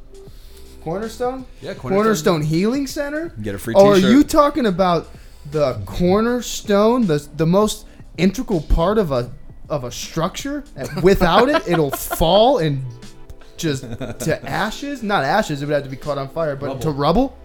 [0.85, 1.47] Cornerstone?
[1.61, 3.29] Yeah, Cornerstone Healing Center?
[3.41, 5.07] Get a free Or are you talking about
[5.49, 7.87] the cornerstone, the the most
[8.19, 9.31] integral part of a
[9.67, 10.63] of a structure?
[11.01, 12.85] Without it, it'll fall and
[13.57, 15.01] just to ashes.
[15.01, 17.35] Not ashes; it would have to be caught on fire, but to rubble.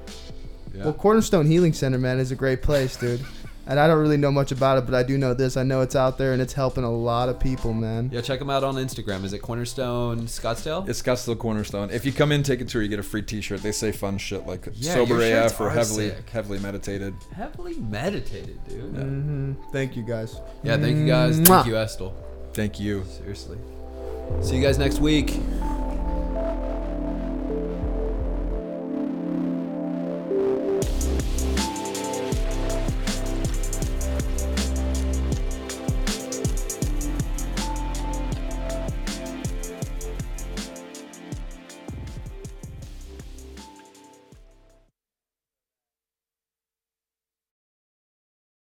[0.75, 0.85] Yeah.
[0.85, 3.25] Well, Cornerstone Healing Center, man, is a great place, dude.
[3.71, 5.57] And I don't really know much about it, but I do know this.
[5.57, 8.11] I know it's out there and it's helping a lot of people, man.
[8.13, 9.23] Yeah, check them out on Instagram.
[9.23, 10.89] Is it Cornerstone Scottsdale?
[10.89, 11.89] It's Scottsdale Cornerstone.
[11.91, 13.63] If you come in, take a tour, you get a free T-shirt.
[13.63, 16.29] They say fun shit like Yeah, sober AF or heavily sick.
[16.31, 17.15] heavily meditated.
[17.33, 18.93] Heavily meditated, dude.
[18.93, 20.41] Yeah, hmm Thank you, guys.
[20.65, 21.39] Yeah, thank you guys.
[21.39, 21.47] Mwah.
[21.47, 22.15] Thank you, Estel.
[22.53, 23.05] Thank you.
[23.05, 23.59] Seriously.
[24.43, 25.39] See you guys next week.